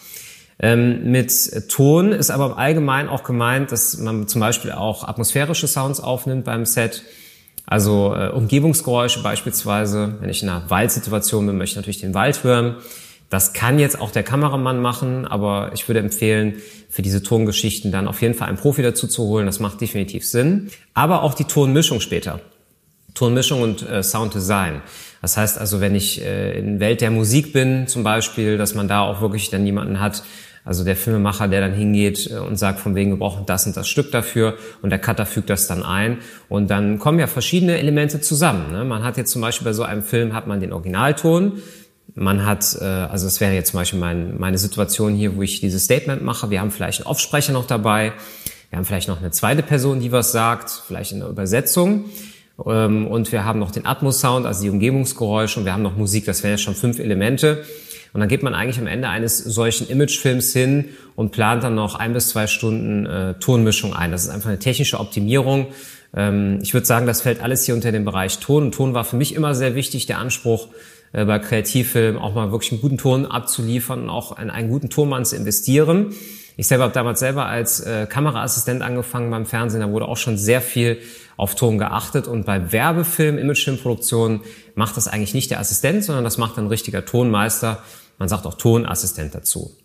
Ähm, 0.60 1.10
mit 1.10 1.68
Ton 1.68 2.12
ist 2.12 2.30
aber 2.30 2.46
im 2.46 2.52
Allgemeinen 2.54 3.08
auch 3.08 3.24
gemeint, 3.24 3.72
dass 3.72 3.98
man 3.98 4.28
zum 4.28 4.40
Beispiel 4.40 4.72
auch 4.72 5.06
atmosphärische 5.06 5.66
Sounds 5.66 6.00
aufnimmt 6.00 6.44
beim 6.44 6.64
Set. 6.64 7.02
Also 7.66 8.14
äh, 8.14 8.28
Umgebungsgeräusche 8.28 9.22
beispielsweise, 9.22 10.16
wenn 10.20 10.28
ich 10.28 10.42
in 10.42 10.48
einer 10.48 10.68
Waldsituation 10.70 11.46
bin, 11.46 11.56
möchte 11.56 11.72
ich 11.72 11.76
natürlich 11.76 12.00
den 12.00 12.14
Wald 12.14 12.44
hören. 12.44 12.76
Das 13.30 13.52
kann 13.52 13.78
jetzt 13.78 14.00
auch 14.00 14.10
der 14.10 14.22
Kameramann 14.22 14.80
machen, 14.80 15.26
aber 15.26 15.70
ich 15.74 15.88
würde 15.88 16.00
empfehlen, 16.00 16.62
für 16.88 17.02
diese 17.02 17.22
Tongeschichten 17.22 17.90
dann 17.90 18.06
auf 18.06 18.22
jeden 18.22 18.34
Fall 18.34 18.48
einen 18.48 18.58
Profi 18.58 18.82
dazu 18.82 19.08
zu 19.08 19.24
holen. 19.24 19.46
Das 19.46 19.58
macht 19.58 19.80
definitiv 19.80 20.24
Sinn. 20.24 20.70
Aber 20.92 21.22
auch 21.22 21.34
die 21.34 21.44
Tonmischung 21.44 22.00
später. 22.00 22.40
Tonmischung 23.14 23.62
und 23.62 23.88
äh, 23.88 24.02
Sounddesign. 24.02 24.82
Das 25.22 25.36
heißt 25.36 25.58
also, 25.58 25.80
wenn 25.80 25.94
ich 25.94 26.22
äh, 26.22 26.58
in 26.58 26.80
Welt 26.80 27.00
der 27.00 27.10
Musik 27.10 27.52
bin 27.52 27.88
zum 27.88 28.02
Beispiel, 28.04 28.58
dass 28.58 28.74
man 28.74 28.88
da 28.88 29.00
auch 29.00 29.20
wirklich 29.20 29.50
dann 29.50 29.64
jemanden 29.64 30.00
hat, 30.00 30.22
also 30.64 30.82
der 30.82 30.96
Filmemacher, 30.96 31.46
der 31.48 31.60
dann 31.60 31.74
hingeht 31.74 32.30
äh, 32.30 32.38
und 32.38 32.56
sagt, 32.56 32.80
von 32.80 32.94
wegen, 32.94 33.10
wir 33.10 33.18
brauchen 33.18 33.46
das 33.46 33.66
und 33.66 33.76
das 33.76 33.88
Stück 33.88 34.10
dafür 34.10 34.56
und 34.82 34.90
der 34.90 34.98
Cutter 34.98 35.26
fügt 35.26 35.50
das 35.50 35.66
dann 35.66 35.82
ein 35.82 36.18
und 36.48 36.70
dann 36.70 36.98
kommen 36.98 37.18
ja 37.18 37.26
verschiedene 37.26 37.78
Elemente 37.78 38.20
zusammen. 38.20 38.72
Ne? 38.72 38.84
Man 38.84 39.04
hat 39.04 39.16
jetzt 39.16 39.30
zum 39.30 39.42
Beispiel 39.42 39.66
bei 39.66 39.72
so 39.72 39.82
einem 39.82 40.02
Film 40.02 40.34
hat 40.34 40.46
man 40.46 40.60
den 40.60 40.72
Originalton, 40.72 41.60
man 42.14 42.46
hat, 42.46 42.76
äh, 42.80 42.84
also 42.84 43.26
es 43.26 43.40
wäre 43.40 43.52
jetzt 43.52 43.70
zum 43.70 43.80
Beispiel 43.80 43.98
mein, 43.98 44.38
meine 44.38 44.58
Situation 44.58 45.14
hier, 45.14 45.36
wo 45.36 45.42
ich 45.42 45.60
dieses 45.60 45.84
Statement 45.84 46.22
mache. 46.22 46.50
Wir 46.50 46.60
haben 46.60 46.70
vielleicht 46.70 47.00
einen 47.00 47.06
Aufsprecher 47.06 47.52
noch 47.52 47.66
dabei. 47.66 48.12
Wir 48.70 48.78
haben 48.78 48.84
vielleicht 48.84 49.08
noch 49.08 49.20
eine 49.20 49.30
zweite 49.30 49.62
Person, 49.62 50.00
die 50.00 50.12
was 50.12 50.32
sagt, 50.32 50.70
vielleicht 50.86 51.12
in 51.12 51.20
der 51.20 51.28
Übersetzung. 51.28 52.04
Ähm, 52.64 53.06
und 53.08 53.32
wir 53.32 53.44
haben 53.44 53.58
noch 53.58 53.72
den 53.72 53.84
Atmos-Sound, 53.84 54.46
also 54.46 54.62
die 54.62 54.70
Umgebungsgeräusche. 54.70 55.58
Und 55.58 55.66
wir 55.66 55.72
haben 55.72 55.82
noch 55.82 55.96
Musik. 55.96 56.24
Das 56.24 56.42
wären 56.42 56.52
ja 56.52 56.58
schon 56.58 56.74
fünf 56.74 56.98
Elemente. 56.98 57.64
Und 58.14 58.20
dann 58.20 58.28
geht 58.28 58.44
man 58.44 58.54
eigentlich 58.54 58.78
am 58.78 58.86
Ende 58.86 59.08
eines 59.08 59.38
solchen 59.38 59.88
Imagefilms 59.88 60.52
hin 60.52 60.90
und 61.16 61.32
plant 61.32 61.64
dann 61.64 61.74
noch 61.74 61.96
ein 61.96 62.12
bis 62.12 62.28
zwei 62.28 62.46
Stunden 62.46 63.06
äh, 63.06 63.34
Tonmischung 63.34 63.92
ein. 63.92 64.12
Das 64.12 64.22
ist 64.22 64.30
einfach 64.30 64.48
eine 64.48 64.60
technische 64.60 65.00
Optimierung. 65.00 65.66
Ähm, 66.16 66.60
ich 66.62 66.72
würde 66.72 66.86
sagen, 66.86 67.06
das 67.06 67.22
fällt 67.22 67.42
alles 67.42 67.64
hier 67.64 67.74
unter 67.74 67.90
den 67.90 68.04
Bereich 68.04 68.38
Ton. 68.38 68.66
Und 68.66 68.72
Ton 68.72 68.94
war 68.94 69.04
für 69.04 69.16
mich 69.16 69.34
immer 69.34 69.56
sehr 69.56 69.74
wichtig, 69.74 70.06
der 70.06 70.18
Anspruch, 70.18 70.68
äh, 71.12 71.24
bei 71.24 71.40
Kreativfilmen 71.40 72.20
auch 72.20 72.34
mal 72.34 72.52
wirklich 72.52 72.70
einen 72.70 72.80
guten 72.80 72.98
Ton 72.98 73.26
abzuliefern 73.26 74.04
und 74.04 74.10
auch 74.10 74.38
in 74.38 74.48
einen 74.48 74.68
guten 74.68 74.90
Tonmann 74.90 75.24
zu 75.24 75.34
investieren. 75.34 76.14
Ich 76.56 76.68
selber 76.68 76.84
habe 76.84 76.94
damals 76.94 77.18
selber 77.18 77.46
als 77.46 77.80
äh, 77.80 78.06
Kameraassistent 78.06 78.80
angefangen 78.80 79.28
beim 79.28 79.44
Fernsehen. 79.44 79.80
Da 79.80 79.90
wurde 79.90 80.06
auch 80.06 80.16
schon 80.16 80.38
sehr 80.38 80.60
viel 80.60 80.98
auf 81.36 81.56
Ton 81.56 81.78
geachtet. 81.78 82.28
Und 82.28 82.46
bei 82.46 82.70
Werbefilm, 82.70 83.38
Imagefilmproduktionen 83.38 84.40
macht 84.76 84.96
das 84.96 85.08
eigentlich 85.08 85.34
nicht 85.34 85.50
der 85.50 85.58
Assistent, 85.58 86.04
sondern 86.04 86.22
das 86.22 86.38
macht 86.38 86.58
ein 86.58 86.68
richtiger 86.68 87.04
Tonmeister. 87.04 87.82
Man 88.18 88.28
sagt 88.28 88.46
auch 88.46 88.54
Tonassistent 88.54 89.34
dazu. 89.34 89.76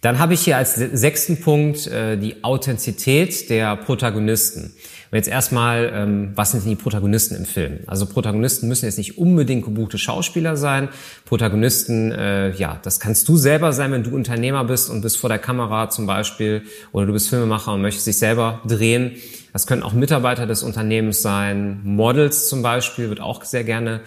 Dann 0.00 0.18
habe 0.18 0.32
ich 0.32 0.40
hier 0.40 0.56
als 0.56 0.76
sechsten 0.76 1.40
Punkt 1.40 1.86
äh, 1.86 2.16
die 2.16 2.42
Authentizität 2.42 3.50
der 3.50 3.76
Protagonisten. 3.76 4.72
Und 5.10 5.16
jetzt 5.16 5.28
erstmal, 5.28 5.92
ähm, 5.92 6.32
was 6.36 6.52
sind 6.52 6.64
denn 6.64 6.70
die 6.70 6.76
Protagonisten 6.76 7.34
im 7.34 7.44
Film? 7.44 7.80
Also 7.86 8.06
Protagonisten 8.06 8.68
müssen 8.68 8.86
jetzt 8.86 8.96
nicht 8.96 9.18
unbedingt 9.18 9.64
gebuchte 9.64 9.98
Schauspieler 9.98 10.56
sein. 10.56 10.88
Protagonisten, 11.26 12.12
äh, 12.12 12.50
ja, 12.52 12.78
das 12.82 12.98
kannst 12.98 13.28
du 13.28 13.36
selber 13.36 13.72
sein, 13.74 13.92
wenn 13.92 14.04
du 14.04 14.14
Unternehmer 14.14 14.64
bist 14.64 14.88
und 14.88 15.02
bist 15.02 15.18
vor 15.18 15.28
der 15.28 15.40
Kamera 15.40 15.90
zum 15.90 16.06
Beispiel 16.06 16.62
oder 16.92 17.06
du 17.06 17.12
bist 17.12 17.28
Filmemacher 17.28 17.74
und 17.74 17.82
möchtest 17.82 18.06
dich 18.06 18.18
selber 18.18 18.62
drehen. 18.66 19.16
Das 19.52 19.66
können 19.66 19.82
auch 19.82 19.92
Mitarbeiter 19.92 20.46
des 20.46 20.62
Unternehmens 20.62 21.20
sein, 21.20 21.80
Models 21.82 22.48
zum 22.48 22.62
Beispiel 22.62 23.08
wird 23.08 23.20
auch 23.20 23.44
sehr 23.44 23.64
gerne 23.64 24.00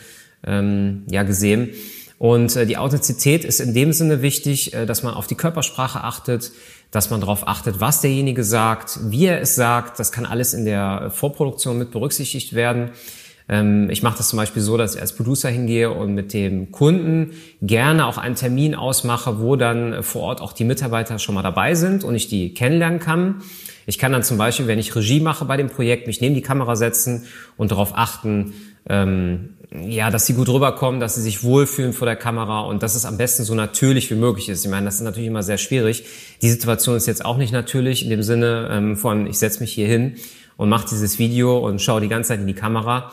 ähm, 0.46 1.04
ja 1.12 1.24
gesehen. 1.24 1.70
Und 2.18 2.56
äh, 2.56 2.66
die 2.66 2.78
Authentizität 2.78 3.44
ist 3.44 3.60
in 3.60 3.74
dem 3.74 3.94
Sinne 3.94 4.22
wichtig, 4.22 4.74
äh, 4.74 4.86
dass 4.86 5.04
man 5.04 5.14
auf 5.14 5.28
die 5.28 5.36
Körpersprache 5.36 6.04
achtet, 6.04 6.52
dass 6.92 7.10
man 7.10 7.20
darauf 7.20 7.48
achtet, 7.48 7.80
was 7.80 8.02
derjenige 8.02 8.44
sagt, 8.44 9.00
wie 9.10 9.26
er 9.26 9.42
es 9.42 9.56
sagt. 9.56 10.00
Das 10.00 10.12
kann 10.12 10.26
alles 10.26 10.54
in 10.54 10.66
der 10.66 11.12
Vorproduktion 11.12 11.78
mit 11.78 11.92
berücksichtigt 11.92 12.54
werden. 12.54 12.92
Ähm, 13.50 13.90
ich 13.90 14.04
mache 14.04 14.18
das 14.18 14.30
zum 14.30 14.38
Beispiel 14.38 14.62
so, 14.62 14.78
dass 14.78 14.96
ich 14.96 15.02
als 15.02 15.14
Producer 15.14 15.50
hingehe 15.50 15.92
und 15.92 16.14
mit 16.14 16.34
dem 16.34 16.72
Kunden 16.72 17.32
gerne 17.62 18.06
auch 18.06 18.18
einen 18.18 18.36
Termin 18.36 18.76
ausmache, 18.76 19.40
wo 19.42 19.56
dann 19.56 20.04
vor 20.04 20.22
Ort 20.22 20.42
auch 20.42 20.54
die 20.54 20.64
Mitarbeiter 20.64 21.20
schon 21.20 21.36
mal 21.36 21.42
dabei 21.42 21.76
sind 21.76 22.04
und 22.04 22.16
ich 22.16 22.28
die 22.28 22.54
kennenlernen 22.54 23.00
kann. 23.00 23.42
Ich 23.86 23.98
kann 23.98 24.14
dann 24.14 24.24
zum 24.24 24.38
Beispiel, 24.38 24.68
wenn 24.68 24.80
ich 24.80 24.96
Regie 24.96 25.20
mache 25.20 25.46
bei 25.46 25.58
dem 25.58 25.70
Projekt, 25.70 26.08
mich 26.08 26.22
neben 26.22 26.36
die 26.36 26.42
Kamera 26.42 26.76
setzen 26.76 27.26
und 27.58 27.72
darauf 27.72 27.98
achten, 27.98 28.54
ähm, 28.90 29.50
ja, 29.88 30.12
dass 30.12 30.28
sie 30.28 30.34
gut 30.34 30.50
rüberkommen, 30.50 31.00
dass 31.00 31.16
sie 31.16 31.22
sich 31.22 31.44
wohlfühlen 31.44 31.94
vor 31.94 32.06
der 32.06 32.16
Kamera 32.16 32.62
und 32.62 32.84
dass 32.84 32.96
es 32.96 33.06
am 33.06 33.18
besten 33.18 33.44
so 33.44 33.56
natürlich 33.56 34.12
wie 34.12 34.16
möglich 34.16 34.50
ist. 34.50 34.64
Ich 34.64 34.70
meine, 34.70 34.86
das 34.86 34.96
ist 34.96 35.02
natürlich 35.02 35.28
immer 35.28 35.42
sehr 35.42 35.58
schwierig. 35.58 36.06
Die 36.42 36.50
Situation 36.50 36.96
ist 36.96 37.08
jetzt 37.08 37.26
auch 37.26 37.38
nicht 37.38 37.52
natürlich 37.52 38.04
in 38.04 38.10
dem 38.10 38.22
Sinne 38.22 38.70
ähm, 38.72 38.98
von, 38.98 39.26
ich 39.26 39.40
setze 39.40 39.62
mich 39.62 39.74
hier 39.74 39.88
hin 39.88 40.16
und 40.58 40.70
mache 40.70 40.88
dieses 40.90 41.18
Video 41.18 41.58
und 41.58 41.82
schaue 41.82 42.02
die 42.02 42.08
ganze 42.08 42.30
Zeit 42.30 42.40
in 42.40 42.48
die 42.48 42.54
Kamera. 42.54 43.12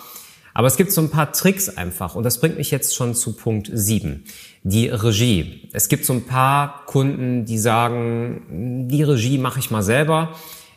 Aber 0.52 0.66
es 0.66 0.76
gibt 0.76 0.92
so 0.92 1.00
ein 1.00 1.10
paar 1.10 1.32
Tricks 1.32 1.68
einfach 1.68 2.14
und 2.14 2.24
das 2.24 2.40
bringt 2.40 2.58
mich 2.58 2.70
jetzt 2.70 2.94
schon 2.94 3.14
zu 3.14 3.34
Punkt 3.34 3.70
7, 3.72 4.24
die 4.62 4.88
Regie. 4.88 5.68
Es 5.72 5.88
gibt 5.88 6.04
so 6.04 6.12
ein 6.12 6.26
paar 6.26 6.84
Kunden, 6.86 7.46
die 7.46 7.58
sagen, 7.58 8.86
die 8.90 9.02
Regie 9.02 9.38
mache 9.38 9.60
ich 9.60 9.70
mal 9.70 9.82
selber 9.82 10.34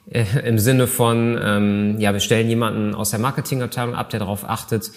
äh, 0.10 0.26
im 0.46 0.60
Sinne 0.60 0.88
von, 0.88 1.40
ähm, 1.42 2.00
ja, 2.00 2.14
wir 2.14 2.20
stellen 2.20 2.50
jemanden 2.50 2.96
aus 2.96 3.12
der 3.12 3.20
Marketingabteilung 3.20 3.96
ab, 3.96 4.10
der 4.10 4.20
darauf 4.20 4.48
achtet, 4.48 4.92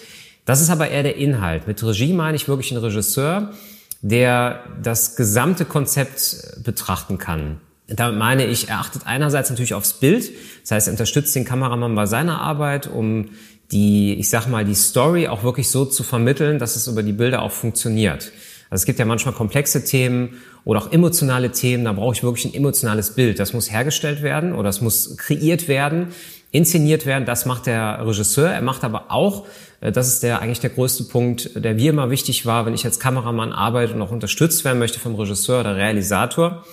das 0.45 0.61
ist 0.61 0.69
aber 0.69 0.89
eher 0.89 1.03
der 1.03 1.17
Inhalt. 1.17 1.67
Mit 1.67 1.83
Regie 1.83 2.13
meine 2.13 2.35
ich 2.35 2.47
wirklich 2.47 2.71
einen 2.71 2.83
Regisseur, 2.83 3.51
der 4.01 4.63
das 4.81 5.15
gesamte 5.15 5.65
Konzept 5.65 6.63
betrachten 6.63 7.17
kann. 7.17 7.59
Damit 7.87 8.17
meine 8.17 8.45
ich, 8.45 8.69
er 8.69 8.79
achtet 8.79 9.03
einerseits 9.05 9.49
natürlich 9.49 9.73
aufs 9.73 9.93
Bild, 9.93 10.29
das 10.61 10.71
heißt, 10.71 10.87
er 10.87 10.91
unterstützt 10.91 11.35
den 11.35 11.45
Kameramann 11.45 11.95
bei 11.95 12.05
seiner 12.05 12.41
Arbeit, 12.41 12.87
um 12.87 13.29
die, 13.71 14.15
ich 14.15 14.29
sag 14.29 14.47
mal, 14.47 14.65
die 14.65 14.75
Story 14.75 15.27
auch 15.27 15.43
wirklich 15.43 15.69
so 15.69 15.85
zu 15.85 16.03
vermitteln, 16.03 16.59
dass 16.59 16.75
es 16.75 16.87
über 16.87 17.03
die 17.03 17.13
Bilder 17.13 17.41
auch 17.41 17.51
funktioniert. 17.51 18.31
Also 18.69 18.81
es 18.81 18.85
gibt 18.85 18.99
ja 18.99 19.05
manchmal 19.05 19.33
komplexe 19.33 19.85
Themen 19.85 20.41
oder 20.65 20.81
auch 20.81 20.91
emotionale 20.91 21.51
Themen, 21.51 21.85
da 21.85 21.93
brauche 21.93 22.13
ich 22.15 22.23
wirklich 22.23 22.45
ein 22.45 22.53
emotionales 22.53 23.15
Bild. 23.15 23.39
Das 23.39 23.53
muss 23.53 23.71
hergestellt 23.71 24.21
werden 24.21 24.53
oder 24.53 24.63
das 24.63 24.81
muss 24.81 25.15
kreiert 25.17 25.67
werden, 25.67 26.07
inszeniert 26.51 27.05
werden. 27.05 27.25
Das 27.25 27.45
macht 27.45 27.65
der 27.65 28.05
Regisseur. 28.05 28.49
Er 28.49 28.61
macht 28.61 28.83
aber 28.83 29.11
auch 29.11 29.45
äh, 29.81 29.91
das 29.91 30.07
ist 30.07 30.23
der 30.23 30.41
eigentlich 30.41 30.59
der 30.59 30.69
größte 30.69 31.05
Punkt, 31.05 31.51
der 31.55 31.73
mir 31.75 31.91
immer 31.91 32.09
wichtig 32.09 32.45
war, 32.45 32.65
wenn 32.65 32.73
ich 32.73 32.85
als 32.85 32.99
Kameramann 32.99 33.53
arbeite 33.53 33.93
und 33.93 34.01
auch 34.01 34.11
unterstützt 34.11 34.65
werden 34.65 34.79
möchte 34.79 34.99
vom 34.99 35.15
Regisseur 35.15 35.61
oder 35.61 35.75
Realisator, 35.75 36.63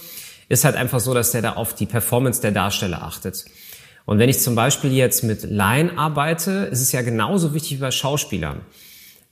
ist 0.48 0.64
halt 0.64 0.76
einfach 0.76 1.00
so, 1.00 1.14
dass 1.14 1.32
der 1.32 1.42
da 1.42 1.52
auf 1.54 1.74
die 1.74 1.86
Performance 1.86 2.40
der 2.40 2.52
Darsteller 2.52 3.02
achtet. 3.02 3.44
Und 4.06 4.18
wenn 4.18 4.28
ich 4.28 4.40
zum 4.40 4.54
Beispiel 4.54 4.92
jetzt 4.92 5.24
mit 5.24 5.44
Laien 5.44 5.96
arbeite, 5.96 6.68
ist 6.70 6.82
es 6.82 6.92
ja 6.92 7.00
genauso 7.00 7.54
wichtig 7.54 7.78
wie 7.78 7.80
bei 7.80 7.90
Schauspielern. 7.90 8.60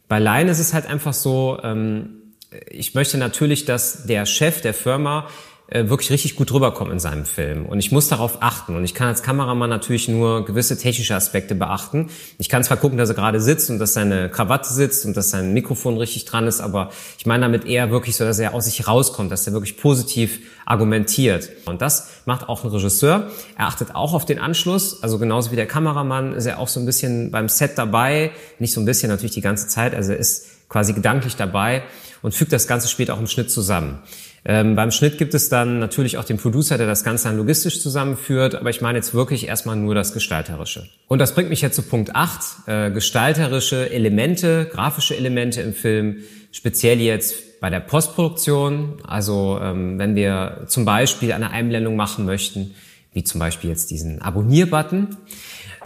Bei 0.08 0.18
Laien 0.18 0.48
ist 0.48 0.58
es 0.58 0.72
halt 0.72 0.86
einfach 0.86 1.12
so, 1.12 1.58
ähm, 1.62 2.21
ich 2.70 2.94
möchte 2.94 3.18
natürlich, 3.18 3.64
dass 3.64 4.04
der 4.06 4.26
Chef 4.26 4.60
der 4.60 4.74
Firma 4.74 5.28
äh, 5.72 5.88
wirklich 5.88 6.10
richtig 6.10 6.36
gut 6.36 6.52
rüberkommen 6.52 6.92
in 6.92 6.98
seinem 6.98 7.24
Film. 7.24 7.64
Und 7.64 7.78
ich 7.78 7.92
muss 7.92 8.08
darauf 8.08 8.42
achten. 8.42 8.76
Und 8.76 8.84
ich 8.84 8.94
kann 8.94 9.08
als 9.08 9.22
Kameramann 9.22 9.70
natürlich 9.70 10.06
nur 10.06 10.44
gewisse 10.44 10.76
technische 10.76 11.14
Aspekte 11.14 11.54
beachten. 11.54 12.10
Ich 12.38 12.50
kann 12.50 12.62
zwar 12.62 12.76
gucken, 12.76 12.98
dass 12.98 13.08
er 13.08 13.14
gerade 13.14 13.40
sitzt 13.40 13.70
und 13.70 13.78
dass 13.78 13.94
seine 13.94 14.28
Krawatte 14.28 14.70
sitzt 14.70 15.06
und 15.06 15.16
dass 15.16 15.30
sein 15.30 15.54
Mikrofon 15.54 15.96
richtig 15.96 16.26
dran 16.26 16.46
ist, 16.46 16.60
aber 16.60 16.90
ich 17.16 17.24
meine 17.24 17.44
damit 17.44 17.64
eher 17.64 17.90
wirklich 17.90 18.16
so, 18.16 18.24
dass 18.24 18.38
er 18.38 18.52
aus 18.52 18.66
sich 18.66 18.86
rauskommt, 18.86 19.32
dass 19.32 19.46
er 19.46 19.54
wirklich 19.54 19.78
positiv 19.78 20.40
argumentiert. 20.66 21.48
Und 21.64 21.80
das 21.80 22.10
macht 22.26 22.50
auch 22.50 22.64
ein 22.64 22.70
Regisseur. 22.70 23.30
Er 23.56 23.66
achtet 23.66 23.94
auch 23.94 24.12
auf 24.12 24.26
den 24.26 24.38
Anschluss. 24.38 25.02
Also 25.02 25.18
genauso 25.18 25.52
wie 25.52 25.56
der 25.56 25.66
Kameramann 25.66 26.34
ist 26.34 26.44
er 26.44 26.58
auch 26.58 26.68
so 26.68 26.80
ein 26.80 26.86
bisschen 26.86 27.30
beim 27.30 27.48
Set 27.48 27.78
dabei. 27.78 28.32
Nicht 28.58 28.74
so 28.74 28.80
ein 28.80 28.84
bisschen, 28.84 29.08
natürlich 29.08 29.32
die 29.32 29.40
ganze 29.40 29.68
Zeit. 29.68 29.94
Also 29.94 30.12
er 30.12 30.18
ist 30.18 30.68
quasi 30.68 30.92
gedanklich 30.92 31.36
dabei 31.36 31.82
und 32.22 32.34
fügt 32.34 32.52
das 32.52 32.66
Ganze 32.66 32.88
später 32.88 33.14
auch 33.14 33.20
im 33.20 33.26
Schnitt 33.26 33.50
zusammen. 33.50 33.98
Ähm, 34.44 34.74
beim 34.74 34.90
Schnitt 34.90 35.18
gibt 35.18 35.34
es 35.34 35.48
dann 35.48 35.78
natürlich 35.78 36.18
auch 36.18 36.24
den 36.24 36.36
Producer, 36.36 36.76
der 36.76 36.86
das 36.86 37.04
Ganze 37.04 37.28
dann 37.28 37.36
logistisch 37.36 37.80
zusammenführt, 37.80 38.56
aber 38.56 38.70
ich 38.70 38.80
meine 38.80 38.98
jetzt 38.98 39.14
wirklich 39.14 39.46
erstmal 39.46 39.76
nur 39.76 39.94
das 39.94 40.12
Gestalterische. 40.12 40.88
Und 41.06 41.20
das 41.20 41.34
bringt 41.34 41.48
mich 41.48 41.60
jetzt 41.60 41.76
zu 41.76 41.82
Punkt 41.82 42.16
8, 42.16 42.40
äh, 42.66 42.90
gestalterische 42.90 43.90
Elemente, 43.90 44.68
grafische 44.72 45.16
Elemente 45.16 45.60
im 45.60 45.74
Film, 45.74 46.16
speziell 46.50 47.00
jetzt 47.00 47.60
bei 47.60 47.70
der 47.70 47.78
Postproduktion, 47.78 48.94
also 49.06 49.60
ähm, 49.62 49.98
wenn 50.00 50.16
wir 50.16 50.64
zum 50.66 50.84
Beispiel 50.84 51.32
eine 51.32 51.50
Einblendung 51.50 51.94
machen 51.94 52.24
möchten, 52.24 52.74
wie 53.12 53.22
zum 53.22 53.38
Beispiel 53.38 53.70
jetzt 53.70 53.92
diesen 53.92 54.20
Abonnier-Button, 54.20 55.16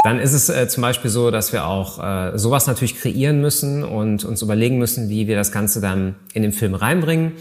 dann 0.07 0.21
ist 0.21 0.35
es 0.35 0.49
äh, 0.49 0.69
zum 0.69 0.83
Beispiel 0.83 1.11
so, 1.11 1.33
dass 1.33 1.53
wir 1.53 1.67
auch 1.67 1.99
äh, 1.99 2.39
sowas 2.39 2.69
natürlich 2.69 2.97
kreieren 2.97 3.41
müssen 3.41 3.83
und 3.83 4.25
uns 4.25 4.41
überlegen 4.41 4.79
müssen, 4.79 5.09
wie 5.09 5.27
wir 5.27 5.35
das 5.35 5.51
Ganze 5.51 5.81
dann 5.81 6.15
in 6.33 6.43
den 6.43 6.53
Film 6.53 6.77
reinbringen. 6.77 7.33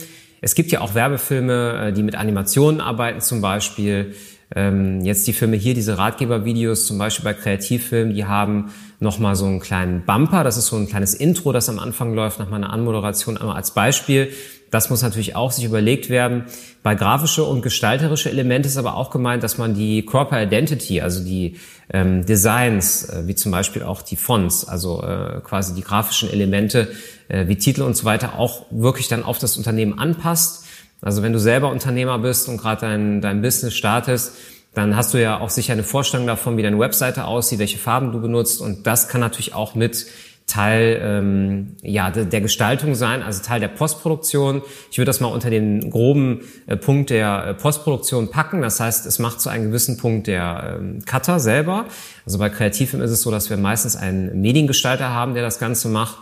Es 0.41 0.55
gibt 0.55 0.71
ja 0.71 0.81
auch 0.81 0.95
Werbefilme, 0.95 1.89
äh, 1.89 1.93
die 1.93 2.01
mit 2.01 2.15
Animationen 2.15 2.81
arbeiten 2.81 3.21
zum 3.21 3.39
Beispiel. 3.39 4.15
Ähm, 4.55 5.01
jetzt 5.01 5.27
die 5.27 5.33
Filme 5.33 5.57
hier, 5.57 5.75
diese 5.75 5.99
Ratgebervideos, 5.99 6.87
zum 6.87 6.97
Beispiel 6.97 7.23
bei 7.23 7.35
Kreativfilmen, 7.35 8.15
die 8.15 8.25
haben 8.25 8.71
nochmal 8.99 9.35
so 9.35 9.45
einen 9.45 9.59
kleinen 9.59 10.03
Bumper. 10.03 10.43
Das 10.43 10.57
ist 10.57 10.65
so 10.65 10.75
ein 10.75 10.87
kleines 10.87 11.13
Intro, 11.13 11.51
das 11.51 11.69
am 11.69 11.77
Anfang 11.77 12.15
läuft, 12.15 12.39
nach 12.39 12.49
meiner 12.49 12.73
Anmoderation 12.73 13.37
einmal 13.37 13.57
als 13.57 13.75
Beispiel. 13.75 14.29
Das 14.71 14.89
muss 14.89 15.01
natürlich 15.01 15.35
auch 15.35 15.51
sich 15.51 15.63
überlegt 15.63 16.09
werden. 16.09 16.45
Bei 16.83 16.95
grafische 16.95 17.43
und 17.43 17.61
gestalterische 17.61 18.29
Elemente 18.29 18.67
ist 18.67 18.77
aber 18.77 18.95
auch 18.95 19.09
gemeint, 19.09 19.43
dass 19.43 19.57
man 19.57 19.73
die 19.73 20.03
Corporate 20.03 20.45
Identity, 20.45 21.01
also 21.01 21.23
die 21.23 21.57
ähm, 21.91 22.25
Designs, 22.25 23.09
äh, 23.09 23.27
wie 23.27 23.35
zum 23.35 23.51
Beispiel 23.51 23.83
auch 23.83 24.01
die 24.01 24.15
Fonts, 24.15 24.67
also 24.67 25.03
äh, 25.03 25.41
quasi 25.43 25.73
die 25.73 25.81
grafischen 25.81 26.29
Elemente 26.29 26.89
äh, 27.27 27.47
wie 27.47 27.57
Titel 27.57 27.83
und 27.83 27.95
so 27.95 28.05
weiter, 28.05 28.37
auch 28.37 28.65
wirklich 28.71 29.07
dann 29.07 29.23
auf 29.23 29.39
das 29.39 29.57
Unternehmen 29.57 29.97
anpasst. 29.97 30.65
Also 31.01 31.21
wenn 31.21 31.33
du 31.33 31.39
selber 31.39 31.69
Unternehmer 31.69 32.17
bist 32.19 32.49
und 32.49 32.57
gerade 32.57 32.81
dein, 32.81 33.21
dein 33.21 33.41
Business 33.41 33.75
startest, 33.75 34.33
dann 34.73 34.95
hast 34.95 35.13
du 35.13 35.21
ja 35.21 35.39
auch 35.39 35.49
sicher 35.49 35.73
eine 35.73 35.83
Vorstellung 35.83 36.27
davon, 36.27 36.57
wie 36.57 36.63
deine 36.63 36.77
Webseite 36.79 37.25
aussieht, 37.25 37.59
welche 37.59 37.77
Farben 37.77 38.11
du 38.11 38.19
benutzt 38.19 38.59
und 38.59 38.85
das 38.85 39.07
kann 39.07 39.21
natürlich 39.21 39.53
auch 39.53 39.73
mit 39.73 40.05
Teil 40.47 41.01
ähm, 41.01 41.75
ja, 41.81 42.11
de, 42.11 42.25
der 42.25 42.39
Gestaltung 42.39 42.93
sein, 42.93 43.23
also 43.23 43.41
Teil 43.41 43.59
der 43.59 43.67
Postproduktion. 43.67 44.61
Ich 44.91 44.97
würde 44.97 45.07
das 45.07 45.19
mal 45.19 45.27
unter 45.27 45.49
den 45.49 45.89
groben 45.89 46.41
äh, 46.67 46.77
Punkt 46.77 47.09
der 47.09 47.47
äh, 47.47 47.53
Postproduktion 47.55 48.29
packen. 48.29 48.61
Das 48.61 48.79
heißt, 48.79 49.07
es 49.07 49.17
macht 49.17 49.41
zu 49.41 49.49
einem 49.49 49.65
gewissen 49.65 49.97
Punkt 49.97 50.27
der 50.27 50.77
ähm, 50.79 51.03
Cutter 51.05 51.39
selber. 51.39 51.85
Also 52.25 52.37
bei 52.37 52.49
Kreativfilm 52.49 53.01
ist 53.01 53.11
es 53.11 53.23
so, 53.23 53.31
dass 53.31 53.49
wir 53.49 53.57
meistens 53.57 53.95
einen 53.95 54.39
Mediengestalter 54.39 55.09
haben, 55.09 55.33
der 55.33 55.41
das 55.41 55.57
Ganze 55.57 55.89
macht. 55.89 56.19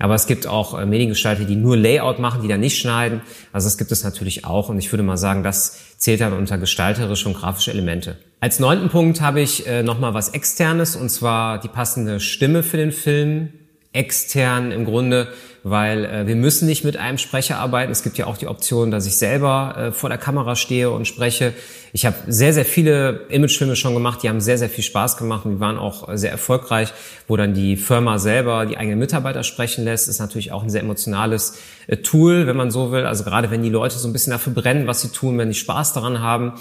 Aber 0.00 0.14
es 0.14 0.26
gibt 0.26 0.48
auch 0.48 0.76
äh, 0.76 0.84
Mediengestalter, 0.84 1.44
die 1.44 1.56
nur 1.56 1.76
Layout 1.76 2.18
machen, 2.18 2.42
die 2.42 2.48
da 2.48 2.56
nicht 2.56 2.76
schneiden. 2.76 3.20
Also 3.52 3.66
das 3.66 3.78
gibt 3.78 3.92
es 3.92 4.02
natürlich 4.02 4.44
auch. 4.44 4.68
Und 4.68 4.78
ich 4.78 4.90
würde 4.90 5.04
mal 5.04 5.16
sagen, 5.18 5.44
das 5.44 5.78
zählt 5.96 6.22
dann 6.22 6.32
unter 6.32 6.58
gestalterische 6.58 7.28
und 7.28 7.34
grafische 7.34 7.70
Elemente. 7.70 8.16
Als 8.40 8.58
neunten 8.58 8.88
Punkt 8.88 9.20
habe 9.20 9.40
ich 9.40 9.66
äh, 9.68 9.84
nochmal 9.84 10.14
was 10.14 10.30
Externes, 10.30 10.96
und 10.96 11.10
zwar 11.10 11.60
die 11.60 11.68
passende 11.68 12.18
Stimme 12.18 12.62
für 12.62 12.78
den 12.78 12.90
Film 12.90 13.50
extern 13.92 14.70
im 14.70 14.84
Grunde, 14.84 15.28
weil 15.64 16.04
äh, 16.04 16.26
wir 16.26 16.36
müssen 16.36 16.66
nicht 16.66 16.84
mit 16.84 16.96
einem 16.96 17.18
Sprecher 17.18 17.58
arbeiten. 17.58 17.90
Es 17.90 18.04
gibt 18.04 18.16
ja 18.18 18.26
auch 18.26 18.36
die 18.36 18.46
Option, 18.46 18.92
dass 18.92 19.04
ich 19.04 19.16
selber 19.16 19.74
äh, 19.76 19.92
vor 19.92 20.08
der 20.08 20.18
Kamera 20.18 20.54
stehe 20.54 20.90
und 20.90 21.08
spreche. 21.08 21.52
Ich 21.92 22.06
habe 22.06 22.14
sehr, 22.28 22.52
sehr 22.52 22.64
viele 22.64 23.26
Imagefilme 23.30 23.74
schon 23.74 23.94
gemacht, 23.94 24.22
die 24.22 24.28
haben 24.28 24.40
sehr, 24.40 24.58
sehr 24.58 24.70
viel 24.70 24.84
Spaß 24.84 25.16
gemacht 25.16 25.44
und 25.44 25.56
die 25.56 25.60
waren 25.60 25.76
auch 25.76 26.08
sehr 26.16 26.30
erfolgreich, 26.30 26.92
wo 27.26 27.36
dann 27.36 27.52
die 27.52 27.76
Firma 27.76 28.18
selber 28.18 28.64
die 28.64 28.76
eigenen 28.76 29.00
Mitarbeiter 29.00 29.42
sprechen 29.42 29.84
lässt. 29.84 30.08
Ist 30.08 30.20
natürlich 30.20 30.52
auch 30.52 30.62
ein 30.62 30.70
sehr 30.70 30.82
emotionales 30.82 31.58
äh, 31.88 31.96
Tool, 31.96 32.46
wenn 32.46 32.56
man 32.56 32.70
so 32.70 32.92
will. 32.92 33.04
Also 33.06 33.24
gerade 33.24 33.50
wenn 33.50 33.64
die 33.64 33.70
Leute 33.70 33.98
so 33.98 34.08
ein 34.08 34.12
bisschen 34.12 34.30
dafür 34.30 34.52
brennen, 34.52 34.86
was 34.86 35.00
sie 35.00 35.08
tun, 35.08 35.36
wenn 35.36 35.48
die 35.48 35.54
Spaß 35.54 35.94
daran 35.94 36.20
haben. 36.20 36.52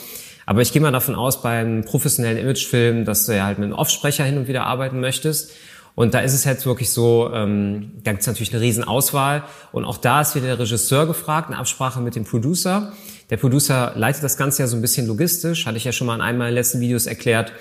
Aber 0.47 0.63
ich 0.63 0.73
gehe 0.73 0.81
mal 0.81 0.91
davon 0.91 1.13
aus, 1.13 1.43
beim 1.43 1.85
professionellen 1.85 2.39
Imagefilm, 2.39 3.05
dass 3.05 3.27
du 3.27 3.35
ja 3.35 3.45
halt 3.45 3.59
mit 3.59 3.65
einem 3.65 3.75
Offsprecher 3.75 4.23
hin 4.23 4.39
und 4.39 4.47
wieder 4.47 4.65
arbeiten 4.65 4.99
möchtest. 4.99 5.51
Und 5.99 6.13
da 6.13 6.21
ist 6.21 6.33
es 6.33 6.45
jetzt 6.45 6.65
wirklich 6.65 6.93
so, 6.93 7.29
ähm, 7.33 7.91
da 8.05 8.11
gibt 8.11 8.21
es 8.21 8.27
natürlich 8.27 8.53
eine 8.53 8.61
Riesenauswahl. 8.61 9.43
Und 9.73 9.83
auch 9.83 9.97
da 9.97 10.21
ist 10.21 10.33
wieder 10.33 10.45
der 10.45 10.57
Regisseur 10.57 11.05
gefragt, 11.05 11.49
eine 11.49 11.57
Absprache 11.57 11.99
mit 11.99 12.15
dem 12.15 12.23
Producer. 12.23 12.93
Der 13.29 13.35
Producer 13.35 13.91
leitet 13.95 14.23
das 14.23 14.37
Ganze 14.37 14.61
ja 14.61 14.67
so 14.67 14.77
ein 14.77 14.81
bisschen 14.81 15.07
logistisch, 15.07 15.65
hatte 15.65 15.75
ich 15.75 15.83
ja 15.83 15.91
schon 15.91 16.07
mal 16.07 16.15
in 16.15 16.21
einem 16.21 16.37
meiner 16.37 16.51
letzten 16.51 16.79
Videos 16.79 17.05
erklärt. 17.05 17.51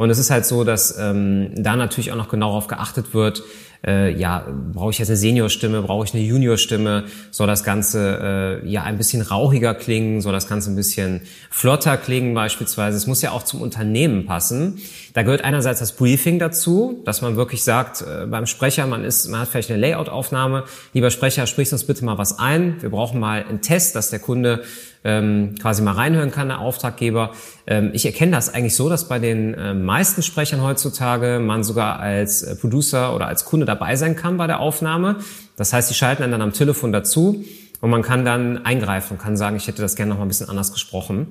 Und 0.00 0.08
es 0.08 0.16
ist 0.16 0.30
halt 0.30 0.46
so, 0.46 0.64
dass 0.64 0.96
ähm, 0.98 1.50
da 1.56 1.76
natürlich 1.76 2.10
auch 2.10 2.16
noch 2.16 2.30
genau 2.30 2.46
darauf 2.46 2.68
geachtet 2.68 3.12
wird, 3.12 3.42
äh, 3.86 4.10
ja, 4.18 4.46
brauche 4.72 4.92
ich 4.92 4.98
jetzt 4.98 5.10
eine 5.10 5.18
Seniorstimme, 5.18 5.82
brauche 5.82 6.06
ich 6.06 6.14
eine 6.14 6.22
Juniorstimme, 6.22 7.04
soll 7.30 7.46
das 7.46 7.64
Ganze 7.64 8.62
äh, 8.64 8.66
ja 8.66 8.82
ein 8.84 8.96
bisschen 8.96 9.20
rauchiger 9.20 9.74
klingen, 9.74 10.22
soll 10.22 10.32
das 10.32 10.48
Ganze 10.48 10.70
ein 10.70 10.76
bisschen 10.76 11.20
flotter 11.50 11.98
klingen 11.98 12.32
beispielsweise. 12.32 12.96
Es 12.96 13.06
muss 13.06 13.20
ja 13.20 13.32
auch 13.32 13.42
zum 13.42 13.60
Unternehmen 13.60 14.24
passen. 14.24 14.78
Da 15.12 15.22
gehört 15.22 15.44
einerseits 15.44 15.80
das 15.80 15.92
Briefing 15.92 16.38
dazu, 16.38 17.02
dass 17.04 17.20
man 17.20 17.36
wirklich 17.36 17.62
sagt, 17.62 18.00
äh, 18.00 18.24
beim 18.24 18.46
Sprecher, 18.46 18.86
man 18.86 19.04
ist, 19.04 19.28
man 19.28 19.40
hat 19.40 19.48
vielleicht 19.48 19.70
eine 19.70 19.80
Layout-Aufnahme, 19.80 20.64
lieber 20.94 21.10
Sprecher, 21.10 21.46
sprich 21.46 21.70
uns 21.72 21.84
bitte 21.84 22.06
mal 22.06 22.16
was 22.16 22.38
ein. 22.38 22.80
Wir 22.80 22.88
brauchen 22.88 23.20
mal 23.20 23.44
einen 23.46 23.60
Test, 23.60 23.96
dass 23.96 24.08
der 24.08 24.20
Kunde 24.20 24.62
ähm, 25.04 25.54
quasi 25.60 25.82
mal 25.82 25.92
reinhören 25.92 26.30
kann, 26.30 26.48
der 26.48 26.60
Auftraggeber. 26.60 27.32
Ähm, 27.66 27.90
ich 27.94 28.04
erkenne 28.04 28.32
das 28.32 28.52
eigentlich 28.52 28.76
so, 28.76 28.88
dass 28.88 29.08
bei 29.08 29.18
den 29.18 29.54
äh, 29.54 29.74
meisten 29.74 30.22
Sprechern 30.22 30.62
heutzutage 30.62 31.40
man 31.40 31.64
sogar 31.64 32.00
als 32.00 32.42
äh, 32.42 32.56
Producer 32.56 33.14
oder 33.14 33.26
als 33.26 33.44
Kunde 33.44 33.66
dabei 33.66 33.96
sein 33.96 34.16
kann 34.16 34.36
bei 34.36 34.46
der 34.46 34.60
Aufnahme. 34.60 35.16
Das 35.56 35.72
heißt, 35.72 35.88
sie 35.88 35.94
schalten 35.94 36.22
einen 36.22 36.32
dann 36.32 36.42
am 36.42 36.52
Telefon 36.52 36.92
dazu 36.92 37.44
und 37.80 37.90
man 37.90 38.02
kann 38.02 38.24
dann 38.24 38.64
eingreifen 38.64 39.14
und 39.14 39.22
kann 39.22 39.36
sagen, 39.36 39.56
ich 39.56 39.66
hätte 39.68 39.80
das 39.80 39.96
gerne 39.96 40.10
noch 40.10 40.18
mal 40.18 40.26
ein 40.26 40.28
bisschen 40.28 40.48
anders 40.50 40.72
gesprochen. 40.72 41.28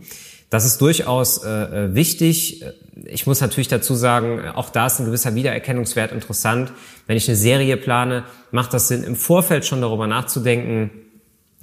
Das 0.49 0.65
ist 0.65 0.81
durchaus 0.81 1.43
äh, 1.43 1.49
äh 1.49 1.95
wichtig. 1.95 2.65
Ich 3.05 3.27
muss 3.27 3.39
natürlich 3.39 3.67
dazu 3.67 3.93
sagen, 3.93 4.41
auch 4.55 4.71
da 4.71 4.87
ist 4.87 4.99
ein 4.99 5.05
gewisser 5.05 5.35
Wiedererkennungswert 5.35 6.11
interessant. 6.11 6.71
Wenn 7.05 7.17
ich 7.17 7.27
eine 7.27 7.37
Serie 7.37 7.77
plane, 7.77 8.23
macht 8.49 8.73
das 8.73 8.87
Sinn, 8.87 9.03
im 9.03 9.15
Vorfeld 9.15 9.63
schon 9.65 9.79
darüber 9.81 10.07
nachzudenken, 10.07 10.89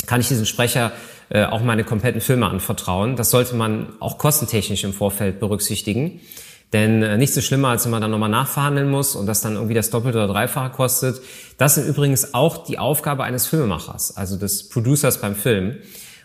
kann 0.06 0.20
ich 0.20 0.28
diesen 0.28 0.46
Sprecher 0.46 0.92
äh, 1.28 1.44
auch 1.44 1.62
meine 1.62 1.84
kompletten 1.84 2.20
Filme 2.20 2.46
anvertrauen. 2.46 3.16
Das 3.16 3.30
sollte 3.30 3.54
man 3.54 3.88
auch 4.00 4.18
kostentechnisch 4.18 4.84
im 4.84 4.92
Vorfeld 4.92 5.40
berücksichtigen. 5.40 6.20
Denn 6.72 7.02
äh, 7.02 7.16
nichts 7.16 7.34
so 7.34 7.40
schlimmer, 7.40 7.68
als 7.68 7.84
wenn 7.84 7.92
man 7.92 8.02
dann 8.02 8.10
nochmal 8.10 8.28
nachverhandeln 8.28 8.90
muss 8.90 9.14
und 9.14 9.26
das 9.26 9.40
dann 9.40 9.54
irgendwie 9.54 9.74
das 9.74 9.90
Doppelte 9.90 10.18
oder 10.18 10.28
Dreifache 10.28 10.70
kostet. 10.70 11.20
Das 11.58 11.78
ist 11.78 11.86
übrigens 11.86 12.34
auch 12.34 12.64
die 12.64 12.78
Aufgabe 12.78 13.24
eines 13.24 13.46
Filmemachers, 13.46 14.16
also 14.16 14.36
des 14.36 14.68
Producers 14.68 15.20
beim 15.20 15.36
Film. 15.36 15.76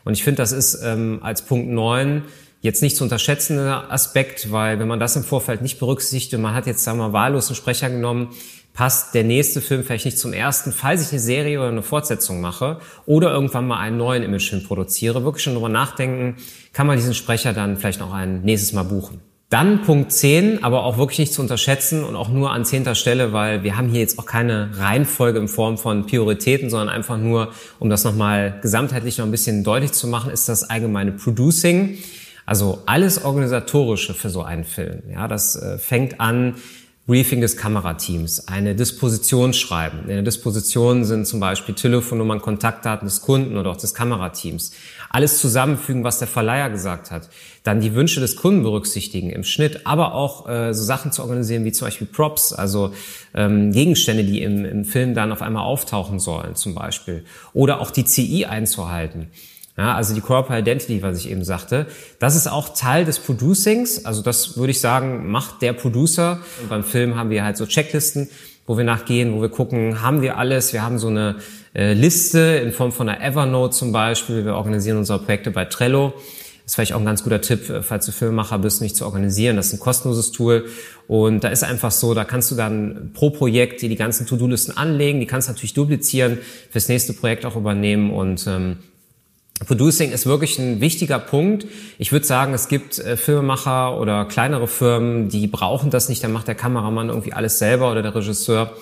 Und 0.04 0.14
ich 0.14 0.24
finde, 0.24 0.42
das 0.42 0.52
ist 0.52 0.82
ähm, 0.84 1.20
als 1.22 1.44
Punkt 1.44 1.70
neun 1.70 2.24
jetzt 2.62 2.82
nicht 2.82 2.96
zu 2.96 3.04
unterschätzender 3.04 3.92
Aspekt, 3.92 4.52
weil 4.52 4.80
wenn 4.80 4.88
man 4.88 5.00
das 5.00 5.16
im 5.16 5.24
Vorfeld 5.24 5.62
nicht 5.62 5.80
berücksichtigt 5.80 6.34
und 6.36 6.42
man 6.42 6.54
hat 6.54 6.68
jetzt, 6.68 6.84
sagen 6.84 7.00
wir 7.00 7.08
mal, 7.08 7.14
wahllos 7.14 7.48
einen 7.48 7.56
Sprecher 7.56 7.90
genommen, 7.90 8.30
passt 8.74 9.14
der 9.14 9.24
nächste 9.24 9.62
Film 9.62 9.84
vielleicht 9.84 10.06
nicht 10.06 10.18
zum 10.18 10.34
ersten, 10.34 10.72
falls 10.72 11.02
ich 11.02 11.12
eine 11.12 11.20
Serie 11.20 11.60
oder 11.60 11.70
eine 11.70 11.82
Fortsetzung 11.82 12.42
mache 12.42 12.80
oder 13.06 13.32
irgendwann 13.32 13.68
mal 13.68 13.80
einen 13.80 13.98
neuen 13.98 14.24
Imagefilm 14.24 14.64
produziere, 14.64 15.24
wirklich 15.24 15.44
schon 15.44 15.54
drüber 15.54 15.70
nachdenken, 15.70 16.38
kann 16.74 16.88
man 16.88 16.98
diesen 16.98 17.14
Sprecher 17.14 17.54
dann 17.54 17.78
vielleicht 17.78 18.00
noch 18.00 18.14
ein 18.14 18.42
nächstes 18.42 18.74
Mal 18.74 18.84
buchen. 18.84 19.20
Dann 19.52 19.82
Punkt 19.82 20.14
10, 20.14 20.64
aber 20.64 20.86
auch 20.86 20.98
wirklich 20.98 21.20
nicht 21.20 21.34
zu 21.34 21.42
unterschätzen 21.42 22.06
und 22.06 22.16
auch 22.16 22.30
nur 22.30 22.52
an 22.52 22.64
zehnter 22.64 22.96
Stelle, 22.96 23.34
weil 23.34 23.64
wir 23.64 23.76
haben 23.76 23.90
hier 23.90 24.00
jetzt 24.00 24.18
auch 24.18 24.26
keine 24.26 24.70
Reihenfolge 24.78 25.40
in 25.40 25.50
Form 25.50 25.78
von 25.78 26.06
Prioritäten, 26.06 26.70
sondern 26.70 26.88
einfach 26.88 27.18
nur, 27.18 27.52
um 27.78 27.90
das 27.90 28.06
nochmal 28.06 28.60
gesamtheitlich 28.62 29.18
noch 29.18 29.26
ein 29.26 29.32
bisschen 29.32 29.66
deutlich 29.66 29.92
zu 29.92 30.08
machen, 30.08 30.32
ist 30.32 30.48
das 30.48 30.70
allgemeine 30.70 31.12
Producing. 31.12 31.98
Also 32.46 32.84
alles 32.86 33.26
Organisatorische 33.26 34.14
für 34.14 34.30
so 34.30 34.42
einen 34.42 34.64
Film. 34.64 35.04
Ja, 35.12 35.28
das 35.28 35.58
äh, 35.58 35.78
fängt 35.78 36.22
an 36.22 36.56
Briefing 37.12 37.42
des 37.42 37.58
Kamerateams, 37.58 38.48
eine 38.48 38.74
Disposition 38.74 39.52
schreiben. 39.52 40.04
In 40.04 40.08
der 40.08 40.22
Disposition 40.22 41.04
sind 41.04 41.28
zum 41.28 41.42
Beispiel 41.42 41.76
Telefonnummern, 41.76 42.42
Kontaktdaten 42.42 43.06
des 43.06 43.20
Kunden 43.20 43.58
oder 43.58 43.72
auch 43.72 43.76
des 43.76 43.94
Kamerateams. 43.94 44.72
Alles 45.10 45.40
zusammenfügen, 45.40 46.06
was 46.06 46.20
der 46.20 46.30
Verleiher 46.30 46.70
gesagt 46.70 47.12
hat. 47.12 47.28
Dann 47.64 47.82
die 47.82 47.96
Wünsche 47.96 48.22
des 48.22 48.38
Kunden 48.38 48.64
berücksichtigen 48.64 49.30
im 49.30 49.44
Schnitt, 49.44 49.86
aber 49.86 50.14
auch 50.14 50.48
äh, 50.48 50.74
so 50.74 50.84
Sachen 50.84 51.12
zu 51.12 51.22
organisieren 51.24 51.66
wie 51.66 51.74
zum 51.74 51.88
Beispiel 51.88 52.08
Props, 52.08 52.54
also 52.54 52.94
ähm, 53.34 53.74
Gegenstände, 53.74 54.24
die 54.24 54.42
im, 54.42 54.64
im 54.64 54.86
Film 54.86 55.14
dann 55.14 55.34
auf 55.34 55.42
einmal 55.42 55.66
auftauchen 55.66 56.18
sollen 56.18 56.56
zum 56.56 56.76
Beispiel. 56.76 57.26
Oder 57.52 57.82
auch 57.82 57.92
die 57.92 58.06
CI 58.06 58.46
einzuhalten. 58.46 59.28
Ja, 59.78 59.96
also 59.96 60.14
die 60.14 60.22
Corporate 60.22 60.62
Identity, 60.62 61.02
was 61.02 61.18
ich 61.18 61.30
eben 61.30 61.44
sagte, 61.44 61.88
das 62.20 62.36
ist 62.36 62.48
auch 62.48 62.70
Teil 62.76 63.06
des 63.06 63.20
Producings. 63.20 64.06
Also 64.06 64.22
das 64.22 64.58
würde 64.58 64.72
ich 64.72 64.82
sagen, 64.82 65.32
macht 65.32 65.62
der 65.62 65.74
Producer. 65.74 66.40
Und 66.62 66.70
beim 66.70 66.84
Film 66.84 67.16
haben 67.16 67.30
wir 67.30 67.44
halt 67.44 67.58
so 67.58 67.66
Checklisten, 67.66 68.30
wo 68.68 68.78
wir 68.78 68.84
nachgehen, 68.84 69.34
wo 69.34 69.42
wir 69.42 69.50
gucken, 69.50 70.02
haben 70.02 70.22
wir 70.22 70.38
alles? 70.38 70.74
Wir 70.74 70.84
haben 70.84 71.00
so 71.00 71.08
eine 71.08 71.38
äh, 71.74 71.94
Liste 71.94 72.40
in 72.64 72.74
Form 72.74 72.92
von 72.92 73.08
einer 73.08 73.24
Evernote 73.24 73.74
zum 73.74 73.94
Beispiel. 73.94 74.44
Wir 74.44 74.56
organisieren 74.56 74.98
unsere 74.98 75.20
Projekte 75.20 75.52
bei 75.52 75.66
Trello. 75.66 76.14
Das 76.16 76.74
ist 76.74 76.76
vielleicht 76.76 76.94
auch 76.94 77.00
ein 77.00 77.06
ganz 77.06 77.24
guter 77.24 77.40
Tipp, 77.40 77.70
äh, 77.70 77.82
falls 77.82 78.06
du 78.06 78.12
Filmemacher 78.12 78.60
bist, 78.60 78.82
nicht 78.82 78.98
zu 78.98 79.06
organisieren. 79.06 79.56
Das 79.56 79.68
ist 79.68 79.74
ein 79.74 79.80
kostenloses 79.80 80.34
Tool. 80.34 80.66
Und 81.08 81.46
da 81.46 81.48
ist 81.48 81.64
einfach 81.64 81.92
so, 81.92 82.14
da 82.14 82.26
kannst 82.26 82.52
du 82.52 82.56
dann 82.56 83.12
pro 83.14 83.30
Projekt 83.30 83.82
die, 83.82 83.90
die 83.90 83.96
ganzen 83.96 84.28
To-Do-Listen 84.28 84.76
anlegen. 84.76 85.22
Die 85.22 85.26
kannst 85.26 85.48
du 85.48 85.54
natürlich 85.54 85.74
duplizieren, 85.74 86.40
fürs 86.70 86.90
nächste 86.90 87.14
Projekt 87.14 87.46
auch 87.46 87.56
übernehmen 87.56 88.12
und 88.12 88.46
ähm, 88.48 88.78
Producing 89.66 90.12
ist 90.12 90.26
wirklich 90.26 90.58
ein 90.60 90.82
wichtiger 90.82 91.20
Punkt. 91.20 91.66
Ich 91.98 92.12
würde 92.12 92.26
sagen, 92.26 92.54
es 92.54 92.68
gibt 92.68 93.00
äh, 93.00 93.16
Filmemacher 93.16 94.00
oder 94.00 94.26
kleinere 94.26 94.68
Firmen, 94.68 95.30
die 95.30 95.48
brauchen 95.48 95.92
das 95.92 96.10
nicht. 96.10 96.24
Dann 96.24 96.32
macht 96.32 96.48
der 96.48 96.56
Kameramann 96.56 97.10
irgendwie 97.10 97.34
alles 97.34 97.60
selber 97.60 97.92
oder 97.92 98.02
der 98.02 98.16
Regisseur. 98.16 98.74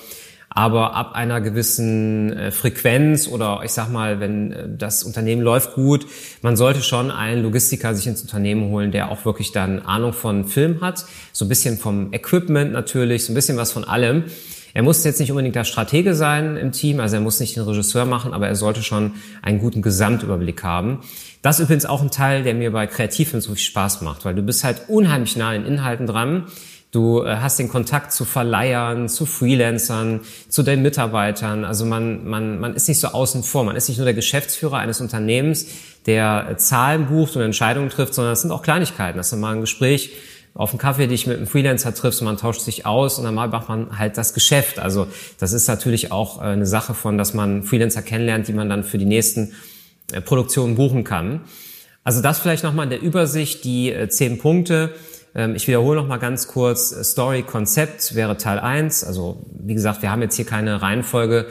Aber 0.51 0.95
ab 0.95 1.13
einer 1.13 1.41
gewissen 1.41 2.33
äh, 2.33 2.51
Frequenz 2.51 3.27
oder 3.27 3.61
ich 3.63 3.71
sag 3.71 3.89
mal, 3.89 4.19
wenn 4.19 4.51
äh, 4.51 4.67
das 4.67 5.03
Unternehmen 5.03 5.43
läuft 5.43 5.73
gut, 5.73 6.07
man 6.41 6.55
sollte 6.55 6.81
schon 6.81 7.11
einen 7.11 7.43
Logistiker 7.43 7.93
sich 7.93 8.07
ins 8.07 8.21
Unternehmen 8.21 8.71
holen, 8.71 8.91
der 8.91 9.11
auch 9.11 9.25
wirklich 9.25 9.51
dann 9.51 9.79
Ahnung 9.79 10.13
von 10.13 10.45
Film 10.45 10.81
hat. 10.81 11.05
So 11.33 11.45
ein 11.45 11.49
bisschen 11.49 11.77
vom 11.77 12.13
Equipment 12.13 12.71
natürlich, 12.71 13.25
so 13.25 13.31
ein 13.31 13.35
bisschen 13.35 13.57
was 13.57 13.71
von 13.71 13.83
allem. 13.83 14.23
Er 14.73 14.84
muss 14.84 15.03
jetzt 15.03 15.19
nicht 15.19 15.32
unbedingt 15.32 15.55
der 15.55 15.63
Stratege 15.63 16.15
sein 16.15 16.58
im 16.58 16.71
Team, 16.71 16.99
also 16.99 17.15
er 17.15 17.21
muss 17.21 17.39
nicht 17.39 17.55
den 17.55 17.63
Regisseur 17.63 18.05
machen, 18.05 18.34
aber 18.34 18.47
er 18.47 18.55
sollte 18.55 18.84
schon 18.84 19.13
einen 19.41 19.60
guten 19.60 19.82
Gesamtüberblick 19.82 20.63
haben. 20.63 20.99
Das 21.41 21.60
ist 21.60 21.65
übrigens 21.65 21.86
auch 21.86 22.01
ein 22.01 22.12
Teil, 22.12 22.43
der 22.43 22.53
mir 22.53 22.71
bei 22.71 22.86
Kreativfilmen 22.86 23.41
so 23.41 23.49
viel 23.49 23.60
Spaß 23.60 24.01
macht, 24.01 24.25
weil 24.25 24.36
du 24.36 24.41
bist 24.41 24.63
halt 24.63 24.84
unheimlich 24.89 25.36
nah 25.38 25.49
an 25.49 25.63
den 25.63 25.65
Inhalten 25.65 26.05
dran. 26.05 26.45
Du 26.91 27.23
äh, 27.23 27.38
hast 27.38 27.60
den 27.60 27.69
Kontakt 27.69 28.12
zu 28.12 28.25
Verleihern, 28.25 29.10
zu 29.10 29.27
Freelancern, 29.27 30.21
zu 30.49 30.63
den 30.63 30.82
Mitarbeitern. 30.82 31.63
Also 31.63 31.86
man, 31.86 32.27
man, 32.27 32.60
man 32.60 32.73
ist 32.73 32.88
nicht 32.88 32.99
so 32.99 33.10
außen 33.10 33.43
vor. 33.43 33.63
Man 33.63 33.75
ist 33.75 33.89
nicht 33.89 33.99
nur 33.99 34.05
der 34.05 34.15
Geschäftsführer 34.15 34.77
eines 34.77 34.99
Unternehmens, 34.99 35.67
der 36.08 36.55
Zahlen 36.58 37.05
bucht 37.05 37.36
und 37.36 37.43
Entscheidungen 37.43 37.89
trifft, 37.89 38.15
sondern 38.15 38.34
es 38.34 38.41
sind 38.41 38.51
auch 38.51 38.63
Kleinigkeiten. 38.63 39.17
Das 39.17 39.32
ist 39.32 39.38
mal 39.38 39.53
ein 39.53 39.62
Gespräch 39.62 40.13
auf 40.60 40.72
einen 40.72 40.80
Kaffee 40.80 41.08
dich 41.08 41.26
mit 41.26 41.38
einem 41.38 41.48
Freelancer 41.48 41.95
triffst 41.95 42.19
und 42.19 42.26
man 42.26 42.36
tauscht 42.36 42.60
sich 42.60 42.86
aus 42.86 43.17
und 43.17 43.24
dann 43.24 43.34
macht 43.34 43.69
man 43.69 43.98
halt 43.98 44.17
das 44.17 44.34
Geschäft. 44.34 44.78
Also 44.78 45.08
das 45.39 45.54
ist 45.54 45.69
natürlich 45.69 46.12
auch 46.12 46.41
äh, 46.41 46.48
eine 46.48 46.65
Sache 46.65 46.93
von, 46.93 47.17
dass 47.17 47.34
man 47.34 47.63
Freelancer 47.63 48.02
kennenlernt, 48.02 48.50
die 48.50 48.54
man 48.54 48.67
dann 48.67 48.84
für 48.84 48.98
die 48.98 49.06
nächsten 49.06 49.54
äh, 50.12 50.19
Produktionen 50.19 50.76
buchen 50.76 51.06
kann. 51.06 51.39
Also 52.04 52.22
das 52.22 52.39
vielleicht 52.39 52.65
nochmal 52.65 52.84
in 52.84 52.89
der 52.89 53.02
Übersicht, 53.02 53.63
die 53.63 53.95
zehn 54.10 54.38
Punkte. 54.38 54.93
Ähm, 55.34 55.56
ich 55.56 55.65
wiederhole 55.69 56.02
noch 56.02 56.10
mal 56.10 56.17
ganz 56.17 56.50
kurz, 56.50 56.93
Story 57.10 57.43
Konzept 57.43 58.13
wäre 58.13 58.36
Teil 58.36 58.60
1. 58.60 59.06
Also 59.06 59.45
wie 59.58 59.76
gesagt, 59.76 60.02
wir 60.02 60.12
haben 60.12 60.22
jetzt 60.22 60.36
hier 60.36 60.45
keine 60.45 60.82
Reihenfolge 60.82 61.48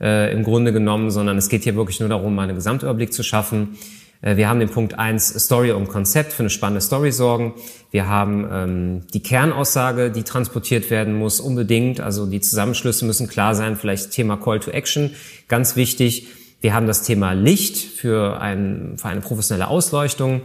äh, 0.00 0.32
im 0.32 0.44
Grunde 0.44 0.72
genommen, 0.72 1.10
sondern 1.10 1.36
es 1.36 1.48
geht 1.48 1.64
hier 1.64 1.74
wirklich 1.74 1.98
nur 1.98 2.08
darum, 2.08 2.32
mal 2.36 2.44
einen 2.44 2.54
Gesamtüberblick 2.54 3.12
zu 3.12 3.24
schaffen. 3.24 3.76
Äh, 4.22 4.36
wir 4.36 4.48
haben 4.48 4.60
den 4.60 4.70
Punkt 4.70 4.98
1 4.98 5.44
Story 5.44 5.72
und 5.72 5.88
Konzept 5.88 6.32
für 6.32 6.42
eine 6.42 6.50
spannende 6.50 6.80
Story 6.80 7.12
sorgen. 7.12 7.54
Wir 7.90 8.08
haben 8.08 8.48
ähm, 8.50 9.06
die 9.12 9.22
Kernaussage, 9.22 10.10
die 10.10 10.22
transportiert 10.22 10.90
werden 10.90 11.14
muss, 11.14 11.40
unbedingt. 11.40 12.00
Also 12.00 12.24
die 12.24 12.40
Zusammenschlüsse 12.40 13.04
müssen 13.04 13.28
klar 13.28 13.54
sein. 13.54 13.76
Vielleicht 13.76 14.12
Thema 14.12 14.38
Call 14.38 14.60
to 14.60 14.70
Action, 14.70 15.10
ganz 15.48 15.76
wichtig. 15.76 16.28
Wir 16.62 16.74
haben 16.74 16.86
das 16.86 17.02
Thema 17.02 17.32
Licht 17.32 17.76
für, 17.76 18.40
ein, 18.40 18.94
für 18.96 19.08
eine 19.08 19.20
professionelle 19.20 19.68
Ausleuchtung. 19.68 20.42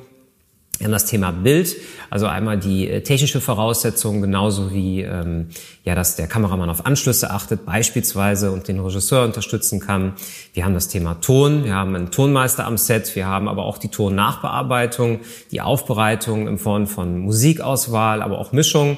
Wir 0.77 0.85
haben 0.85 0.91
das 0.91 1.05
Thema 1.05 1.31
Bild, 1.31 1.75
also 2.11 2.27
einmal 2.27 2.59
die 2.59 2.87
äh, 2.87 3.01
technische 3.01 3.41
Voraussetzung, 3.41 4.21
genauso 4.21 4.71
wie 4.71 5.01
ähm, 5.01 5.47
ja, 5.83 5.95
dass 5.95 6.15
der 6.15 6.27
Kameramann 6.27 6.69
auf 6.69 6.85
Anschlüsse 6.85 7.31
achtet, 7.31 7.65
beispielsweise 7.65 8.51
und 8.51 8.67
den 8.67 8.79
Regisseur 8.79 9.23
unterstützen 9.25 9.79
kann. 9.79 10.13
Wir 10.53 10.65
haben 10.65 10.75
das 10.75 10.87
Thema 10.87 11.15
Ton, 11.15 11.63
wir 11.63 11.73
haben 11.73 11.95
einen 11.95 12.11
Tonmeister 12.11 12.65
am 12.65 12.77
Set, 12.77 13.15
wir 13.15 13.25
haben 13.25 13.47
aber 13.47 13.65
auch 13.65 13.79
die 13.79 13.89
Tonnachbearbeitung, 13.89 15.21
die 15.51 15.61
Aufbereitung 15.61 16.47
in 16.47 16.59
Form 16.59 16.85
von 16.85 17.19
Musikauswahl, 17.19 18.21
aber 18.21 18.37
auch 18.37 18.51
Mischung. 18.51 18.97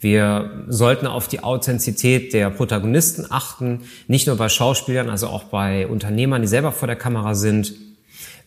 Wir 0.00 0.64
sollten 0.66 1.06
auf 1.06 1.28
die 1.28 1.44
Authentizität 1.44 2.32
der 2.32 2.50
Protagonisten 2.50 3.26
achten, 3.28 3.82
nicht 4.08 4.26
nur 4.26 4.36
bei 4.36 4.48
Schauspielern, 4.48 5.10
also 5.10 5.28
auch 5.28 5.44
bei 5.44 5.86
Unternehmern, 5.86 6.42
die 6.42 6.48
selber 6.48 6.72
vor 6.72 6.88
der 6.88 6.96
Kamera 6.96 7.34
sind 7.34 7.74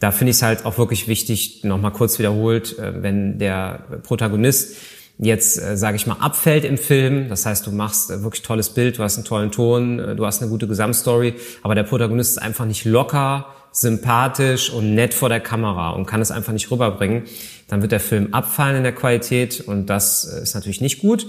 da 0.04 0.12
finde 0.12 0.32
ich 0.32 0.38
es 0.38 0.44
halt 0.44 0.66
auch 0.66 0.78
wirklich 0.78 1.08
wichtig, 1.08 1.63
nochmal 1.63 1.92
kurz 1.92 2.20
wiederholt, 2.20 2.78
äh, 2.78 3.02
wenn 3.02 3.39
der 3.39 3.86
Protagonist 4.04 4.76
jetzt, 5.18 5.58
äh, 5.58 5.78
sage 5.78 5.96
ich 5.96 6.06
mal, 6.08 6.18
abfällt 6.20 6.66
im 6.66 6.78
Film, 6.78 7.30
das 7.30 7.46
heißt, 7.46 7.66
du 7.66 7.72
machst 7.72 8.12
äh, 8.12 8.22
wirklich 8.22 8.42
tolles 8.42 8.72
Bild, 8.72 8.98
du 8.98 9.04
hast 9.04 9.16
einen 9.16 9.24
tollen 9.24 9.52
Ton, 9.52 10.18
du 10.18 10.26
hast 10.26 10.42
eine 10.42 10.52
gute 10.52 10.68
Gesamtstory, 10.68 11.36
aber 11.62 11.74
der 11.74 11.84
Protagonist 11.84 12.32
ist 12.32 12.38
einfach 12.44 12.66
nicht 12.66 12.84
locker, 12.84 13.46
sympathisch 13.72 14.72
und 14.72 14.94
nett 14.94 15.13
vor 15.13 15.30
der 15.30 15.39
Kamera 15.39 15.92
und 15.92 16.06
kann 16.06 16.20
es 16.20 16.32
einfach 16.32 16.52
nicht 16.52 16.70
rüberbringen, 16.70 17.24
dann 17.70 17.82
wird 17.82 17.94
der 17.94 18.02
Film 18.02 18.34
abfallen 18.34 18.76
in 18.76 18.84
der 18.84 18.94
Qualität 18.94 19.62
und 19.62 19.86
das 19.86 20.26
ist 20.26 20.54
natürlich 20.54 20.82
nicht 20.82 21.00
gut. 21.00 21.28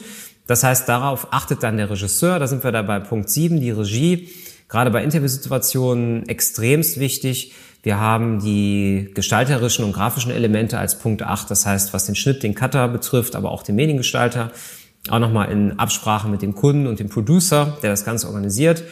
Das 0.48 0.64
heißt, 0.64 0.88
darauf 0.88 1.28
achtet 1.30 1.62
dann 1.62 1.76
der 1.76 1.90
Regisseur, 1.90 2.40
da 2.40 2.48
sind 2.48 2.64
wir 2.64 2.72
da 2.72 2.82
bei 2.82 2.98
Punkt 2.98 3.30
7, 3.30 3.60
die 3.60 3.70
Regie, 3.70 4.30
gerade 4.68 4.90
bei 4.90 5.04
Interviewsituationen 5.04 6.28
extremst 6.28 6.98
wichtig, 6.98 7.54
wir 7.84 8.00
haben 8.00 8.40
die 8.40 9.10
gestalterischen 9.12 9.84
und 9.84 9.92
grafischen 9.92 10.32
Elemente 10.32 10.78
als 10.78 10.98
Punkt 10.98 11.22
8, 11.22 11.50
das 11.50 11.66
heißt, 11.66 11.92
was 11.92 12.06
den 12.06 12.14
Schnitt, 12.14 12.42
den 12.42 12.54
Cutter 12.54 12.88
betrifft, 12.88 13.36
aber 13.36 13.50
auch 13.50 13.62
den 13.62 13.76
Mediengestalter, 13.76 14.52
auch 15.10 15.18
nochmal 15.18 15.52
in 15.52 15.78
Absprache 15.78 16.26
mit 16.26 16.40
dem 16.40 16.54
Kunden 16.54 16.86
und 16.86 16.98
dem 16.98 17.10
Producer, 17.10 17.76
der 17.82 17.90
das 17.90 18.06
Ganze 18.06 18.26
organisiert. 18.28 18.82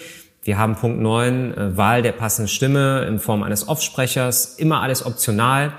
Wir 0.42 0.58
haben 0.58 0.76
Punkt 0.76 1.00
9, 1.00 1.54
äh, 1.56 1.76
Wahl 1.78 2.02
der 2.02 2.12
passenden 2.12 2.48
Stimme 2.48 3.06
in 3.08 3.18
Form 3.18 3.42
eines 3.42 3.66
Offsprechers, 3.66 4.56
immer 4.58 4.82
alles 4.82 5.06
optional. 5.06 5.72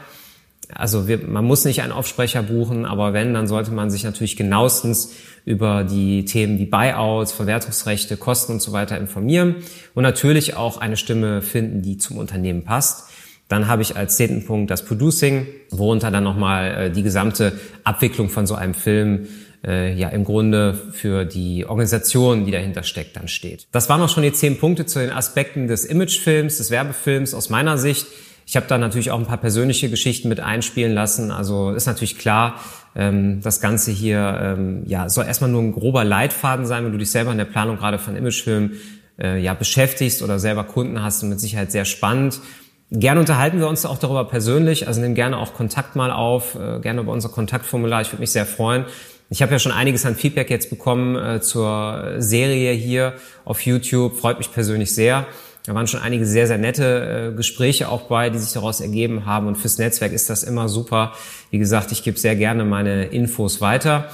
Also 0.73 1.07
wir, 1.07 1.19
man 1.19 1.45
muss 1.45 1.65
nicht 1.65 1.83
einen 1.83 1.91
Offsprecher 1.91 2.41
buchen, 2.41 2.87
aber 2.87 3.13
wenn, 3.13 3.35
dann 3.35 3.45
sollte 3.45 3.69
man 3.69 3.91
sich 3.91 4.03
natürlich 4.05 4.37
genauestens 4.37 5.13
über 5.45 5.83
die 5.83 6.25
Themen 6.25 6.57
wie 6.59 6.65
Buyouts, 6.65 7.31
Verwertungsrechte, 7.31 8.17
Kosten 8.17 8.53
und 8.53 8.61
so 8.61 8.71
weiter 8.71 8.97
informieren 8.97 9.57
und 9.93 10.03
natürlich 10.03 10.55
auch 10.55 10.77
eine 10.77 10.97
Stimme 10.97 11.41
finden, 11.41 11.81
die 11.81 11.97
zum 11.97 12.17
Unternehmen 12.17 12.63
passt. 12.63 13.09
Dann 13.49 13.67
habe 13.67 13.81
ich 13.81 13.97
als 13.97 14.15
zehnten 14.15 14.45
Punkt 14.45 14.71
das 14.71 14.85
Producing, 14.85 15.45
worunter 15.69 16.11
dann 16.11 16.23
nochmal 16.23 16.75
äh, 16.75 16.91
die 16.91 17.03
gesamte 17.03 17.53
Abwicklung 17.83 18.29
von 18.29 18.47
so 18.47 18.55
einem 18.55 18.73
Film 18.73 19.27
äh, 19.65 19.93
ja 19.93 20.09
im 20.09 20.23
Grunde 20.23 20.73
für 20.73 21.25
die 21.25 21.65
Organisation, 21.65 22.45
die 22.45 22.51
dahinter 22.51 22.83
steckt, 22.83 23.15
dann 23.15 23.27
steht. 23.27 23.67
Das 23.71 23.89
waren 23.89 24.01
auch 24.01 24.09
schon 24.09 24.23
die 24.23 24.33
zehn 24.33 24.57
Punkte 24.57 24.85
zu 24.85 24.99
den 24.99 25.11
Aspekten 25.11 25.67
des 25.67 25.85
Imagefilms, 25.85 26.57
des 26.57 26.71
Werbefilms 26.71 27.33
aus 27.33 27.49
meiner 27.49 27.77
Sicht. 27.77 28.07
Ich 28.45 28.55
habe 28.55 28.65
da 28.67 28.77
natürlich 28.77 29.11
auch 29.11 29.19
ein 29.19 29.25
paar 29.25 29.37
persönliche 29.37 29.89
Geschichten 29.89 30.27
mit 30.27 30.39
einspielen 30.39 30.93
lassen. 30.93 31.31
Also 31.31 31.71
ist 31.71 31.85
natürlich 31.85 32.17
klar, 32.17 32.59
ähm, 32.95 33.41
das 33.41 33.61
Ganze 33.61 33.91
hier 33.91 34.39
ähm, 34.41 34.83
ja, 34.85 35.09
soll 35.09 35.25
erstmal 35.25 35.49
nur 35.49 35.61
ein 35.61 35.71
grober 35.71 36.03
Leitfaden 36.03 36.65
sein, 36.65 36.85
wenn 36.85 36.91
du 36.91 36.97
dich 36.97 37.11
selber 37.11 37.31
in 37.31 37.37
der 37.37 37.45
Planung 37.45 37.77
gerade 37.77 37.99
von 37.99 38.15
Imagefilmen 38.15 38.73
äh, 39.19 39.39
ja, 39.39 39.53
beschäftigst 39.53 40.21
oder 40.21 40.39
selber 40.39 40.63
Kunden 40.63 41.01
hast 41.01 41.23
und 41.23 41.29
mit 41.29 41.39
Sicherheit 41.39 41.71
sehr 41.71 41.85
spannend. 41.85 42.39
Gerne 42.91 43.19
unterhalten 43.19 43.59
wir 43.59 43.67
uns 43.67 43.85
auch 43.85 43.97
darüber 43.97 44.25
persönlich, 44.25 44.87
also 44.87 45.01
nimm 45.01 45.15
gerne 45.15 45.37
auch 45.37 45.53
Kontakt 45.53 45.95
mal 45.95 46.11
auf, 46.11 46.55
äh, 46.55 46.79
gerne 46.79 47.01
über 47.01 47.11
unser 47.11 47.29
Kontaktformular, 47.29 48.01
ich 48.01 48.11
würde 48.11 48.21
mich 48.21 48.31
sehr 48.31 48.45
freuen. 48.45 48.85
Ich 49.29 49.41
habe 49.41 49.51
ja 49.51 49.57
schon 49.57 49.71
einiges 49.71 50.05
an 50.05 50.15
Feedback 50.15 50.51
jetzt 50.51 50.69
bekommen 50.69 51.15
äh, 51.15 51.41
zur 51.41 52.15
Serie 52.17 52.71
hier 52.73 53.13
auf 53.45 53.61
YouTube, 53.61 54.17
freut 54.17 54.37
mich 54.37 54.51
persönlich 54.51 54.93
sehr. 54.93 55.25
Da 55.65 55.73
waren 55.73 55.87
schon 55.87 56.01
einige 56.01 56.25
sehr, 56.25 56.45
sehr 56.47 56.57
nette 56.57 57.31
äh, 57.31 57.35
Gespräche 57.35 57.87
auch 57.89 58.03
bei, 58.03 58.29
die 58.29 58.37
sich 58.37 58.51
daraus 58.51 58.81
ergeben 58.81 59.25
haben. 59.25 59.47
Und 59.47 59.55
fürs 59.55 59.77
Netzwerk 59.77 60.11
ist 60.11 60.29
das 60.29 60.43
immer 60.43 60.67
super. 60.67 61.13
Wie 61.51 61.57
gesagt, 61.57 61.91
ich 61.93 62.03
gebe 62.03 62.19
sehr 62.19 62.35
gerne 62.35 62.65
meine 62.65 63.05
Infos 63.05 63.61
weiter. 63.61 64.09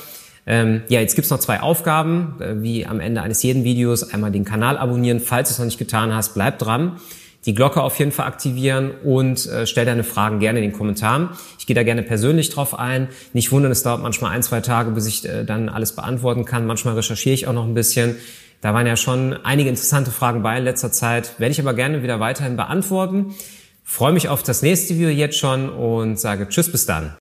Ähm, 0.46 0.84
ja, 0.90 1.00
jetzt 1.00 1.16
gibt's 1.16 1.32
noch 1.32 1.40
zwei 1.40 1.62
Aufgaben, 1.62 2.36
äh, 2.40 2.62
wie 2.62 2.86
am 2.86 3.00
Ende 3.00 3.22
eines 3.22 3.42
jeden 3.42 3.64
Videos. 3.64 4.14
Einmal 4.14 4.32
den 4.32 4.46
Kanal 4.46 4.78
abonnieren, 4.78 5.20
falls 5.20 5.50
du 5.50 5.54
es 5.54 5.60
noch 5.60 5.66
nicht 5.66 5.80
getan 5.80 6.14
hast, 6.14 6.34
bleib 6.34 6.60
dran. 6.60 7.00
Die 7.46 7.54
Glocke 7.54 7.82
auf 7.82 7.98
jeden 7.98 8.12
Fall 8.12 8.28
aktivieren 8.28 8.92
und 9.04 9.46
äh, 9.46 9.66
stell 9.66 9.86
deine 9.86 10.04
Fragen 10.04 10.40
gerne 10.40 10.60
in 10.60 10.70
den 10.70 10.78
Kommentaren. 10.78 11.30
Ich 11.58 11.66
gehe 11.66 11.76
da 11.76 11.84
gerne 11.84 12.04
persönlich 12.04 12.50
drauf 12.50 12.78
ein. 12.78 13.08
Nicht 13.34 13.52
wundern, 13.52 13.72
es 13.72 13.82
dauert 13.82 14.02
manchmal 14.02 14.32
ein, 14.32 14.44
zwei 14.44 14.60
Tage, 14.60 14.92
bis 14.92 15.08
ich 15.08 15.28
äh, 15.28 15.46
dann 15.46 15.70
alles 15.70 15.94
beantworten 15.94 16.46
kann. 16.46 16.66
Manchmal 16.66 16.96
recherchiere 16.96 17.34
ich 17.34 17.48
auch 17.48 17.54
noch 17.54 17.66
ein 17.66 17.74
bisschen. 17.74 18.18
Da 18.62 18.74
waren 18.74 18.88
ja 18.88 18.98
schon 18.98 19.34
einige 19.44 19.70
interessante 19.70 20.12
Fragen 20.12 20.44
bei 20.44 20.58
in 20.58 20.64
letzter 20.64 20.92
Zeit, 20.92 21.40
werde 21.40 21.52
ich 21.52 21.62
aber 21.62 21.74
gerne 21.74 22.04
wieder 22.04 22.20
weiterhin 22.20 22.58
beantworten. 22.58 23.36
Freue 23.84 24.12
mich 24.12 24.28
auf 24.30 24.44
das 24.44 24.62
nächste 24.62 24.96
Video 24.96 25.10
jetzt 25.10 25.38
schon 25.38 25.70
und 25.70 26.20
sage 26.20 26.48
Tschüss 26.50 26.72
bis 26.72 26.86
dann. 26.86 27.20